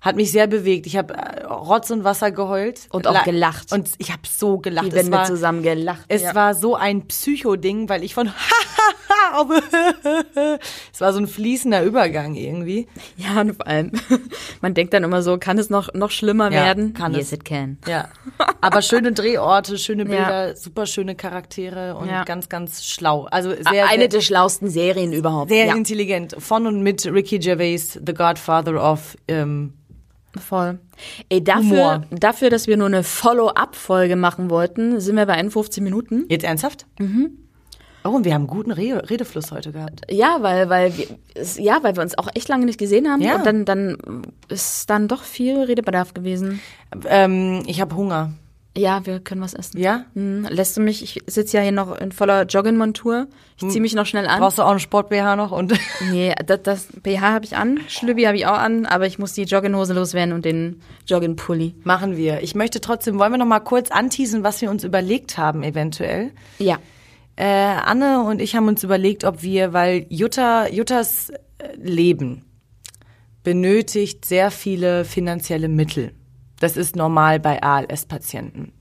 [0.00, 0.86] Hat mich sehr bewegt.
[0.86, 1.14] Ich habe
[1.48, 2.86] Rotz und Wasser geheult.
[2.90, 3.72] Und auch La- gelacht.
[3.72, 4.88] Und ich habe so gelacht.
[4.88, 6.04] Es Wände war, zusammen gelacht.
[6.08, 6.34] Es ja.
[6.34, 8.30] war so ein Psycho-Ding, weil ich von
[10.92, 12.86] es war so ein fließender Übergang irgendwie.
[13.16, 13.92] Ja, und vor allem,
[14.60, 16.94] man denkt dann immer so, kann es noch, noch schlimmer Ja, werden?
[16.94, 17.32] kann yes, es.
[17.32, 17.78] it can.
[17.86, 18.08] Ja.
[18.60, 20.08] Aber schöne Drehorte, schöne Ja.
[20.08, 22.24] Bilder, super schöne Charaktere und Ja.
[22.24, 23.26] ganz, ganz schlau.
[23.30, 25.50] Also sehr, Eine sehr, der schlausten Serien überhaupt.
[25.50, 25.74] sehr ja.
[25.76, 26.36] intelligent.
[26.38, 29.74] Von und mit Ricky Gervais, The Godfather of ähm,
[30.36, 30.78] Voll.
[31.28, 32.04] Ey, dafür, Humor.
[32.10, 36.26] dafür, dass wir nur eine Follow-up-Folge machen wollten, sind wir bei 51 Minuten.
[36.28, 36.86] Jetzt ernsthaft?
[36.98, 37.30] Mhm.
[38.04, 40.02] Oh, und wir haben guten Re Redefluss heute gehabt.
[40.10, 41.06] Ja, weil, weil wir,
[41.56, 43.20] ja, weil wir uns auch echt lange nicht gesehen haben.
[43.20, 43.36] Ja.
[43.36, 46.60] Und dann, dann ist dann doch viel Redebedarf gewesen.
[47.06, 48.32] Ähm, ich habe Hunger.
[48.76, 49.78] Ja, wir können was essen.
[49.80, 50.04] Ja?
[50.14, 53.26] Hm, lässt du mich, ich sitze ja hier noch in voller Joggingmontur.
[53.56, 54.38] Ich ziehe mich noch schnell an.
[54.38, 55.50] Brauchst du auch einen Sport-BH noch?
[55.50, 55.72] Und
[56.10, 59.32] Nee, das, das BH habe ich an, Schlübbi habe ich auch an, aber ich muss
[59.32, 61.74] die Jogginghose loswerden und den Joggingpulli.
[61.82, 62.42] machen wir.
[62.42, 66.30] Ich möchte trotzdem, wollen wir noch mal kurz anteasen, was wir uns überlegt haben eventuell?
[66.58, 66.78] Ja.
[67.34, 71.32] Äh, Anne und ich haben uns überlegt, ob wir, weil Jutta, Juttas
[71.76, 72.44] Leben
[73.42, 76.12] benötigt sehr viele finanzielle Mittel.
[76.60, 78.72] Das ist normal bei ALS-Patienten.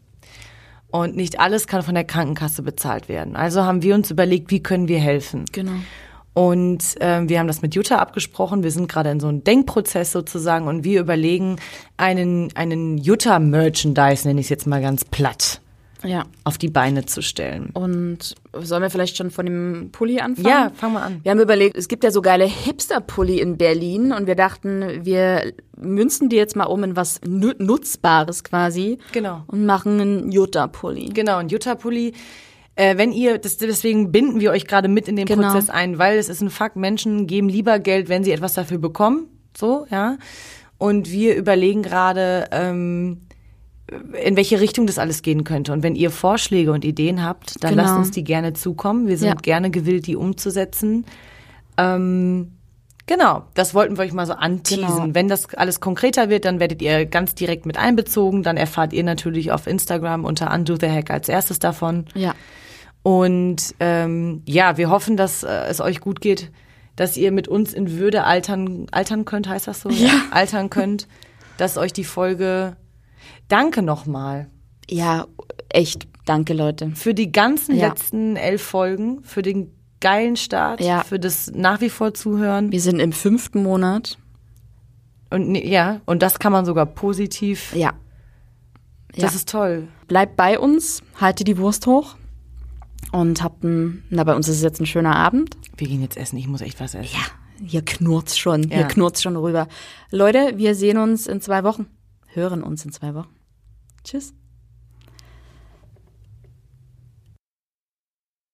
[0.90, 3.36] Und nicht alles kann von der Krankenkasse bezahlt werden.
[3.36, 5.46] Also haben wir uns überlegt, wie können wir helfen?
[5.52, 5.74] Genau.
[6.34, 8.62] Und ähm, wir haben das mit Jutta abgesprochen.
[8.62, 11.56] Wir sind gerade in so einem Denkprozess sozusagen und wir überlegen,
[11.98, 15.62] einen, einen Jutta-Merchandise, nenne ich es jetzt mal ganz platt,
[16.04, 16.26] Ja.
[16.44, 17.72] auf die Beine zu stellen.
[17.74, 20.48] Und sollen wir vielleicht schon von dem Pulli anfangen?
[20.48, 21.20] Ja, fang mal an.
[21.24, 25.54] Wir haben überlegt, es gibt ja so geile Hipster-Pulli in Berlin und wir dachten, wir
[25.76, 29.00] münzen die jetzt mal um in was Nu- Nutzbares quasi.
[29.12, 29.44] Genau.
[29.48, 31.10] Und machen einen Jutta-Pulli.
[31.14, 32.14] Genau, ein Jutta-Pulli.
[32.76, 35.52] Äh, wenn ihr, das, deswegen binden wir euch gerade mit in den Genau.
[35.52, 38.78] Prozess ein, weil es ist ein Fakt, Menschen geben lieber Geld, wenn sie etwas dafür
[38.78, 39.28] bekommen.
[39.58, 40.18] So, ja.
[40.78, 43.22] Und wir überlegen gerade, ähm,
[44.24, 45.72] in welche Richtung das alles gehen könnte.
[45.72, 47.84] Und wenn ihr Vorschläge und Ideen habt, dann Genau.
[47.84, 49.08] lasst uns die gerne zukommen.
[49.08, 49.36] Wir sind Ja.
[49.36, 51.06] gerne gewillt, die umzusetzen.
[51.78, 52.52] Ähm,
[53.06, 54.86] genau, das wollten wir euch mal so anteasen.
[54.86, 55.08] Genau.
[55.14, 58.44] Wenn das alles konkreter wird, dann werdet ihr ganz direkt mit einbezogen.
[58.44, 62.06] Dann erfahrt ihr natürlich auf Instagram unter Undo the Hack als erstes davon.
[62.14, 62.34] Ja.
[63.04, 66.52] Und ähm, ja, wir hoffen, dass äh, es euch gut geht,
[66.98, 69.90] dass ihr mit uns in Würde altern, altern könnt, heißt das so?
[69.90, 70.12] Ja.
[70.32, 71.08] Altern könnt,
[71.58, 72.76] dass euch die Folge.
[73.48, 74.48] Danke nochmal
[74.90, 75.26] Ja,
[75.70, 76.08] echt.
[76.26, 76.92] Danke, Leute.
[76.96, 77.88] für die ganzen Ja.
[77.88, 79.72] letzten elf Folgen, für den
[80.02, 81.04] geilen Start, Ja.
[81.04, 82.72] für das nach wie vor Zuhören.
[82.72, 84.18] Wir sind im fünften Monat.
[85.30, 87.74] Und ja, und das kann man sogar positiv.
[87.76, 87.94] Ja.
[89.14, 89.38] Das ja.
[89.38, 89.88] ist toll.
[90.08, 92.16] Bleibt bei uns, haltet die Wurst hoch
[93.12, 95.58] und habt ein, na, bei uns ist es jetzt ein schöner Abend.
[95.78, 97.10] Wir gehen jetzt essen, ich muss echt was essen.
[97.14, 98.88] Ja, hier knurrt's schon, hier Ja.
[98.88, 99.68] knurrt's schon rüber.
[100.12, 101.88] Leute, wir sehen uns in zwei Wochen.
[102.28, 103.30] Hören uns in zwei Wochen.
[104.08, 104.34] Tschüss.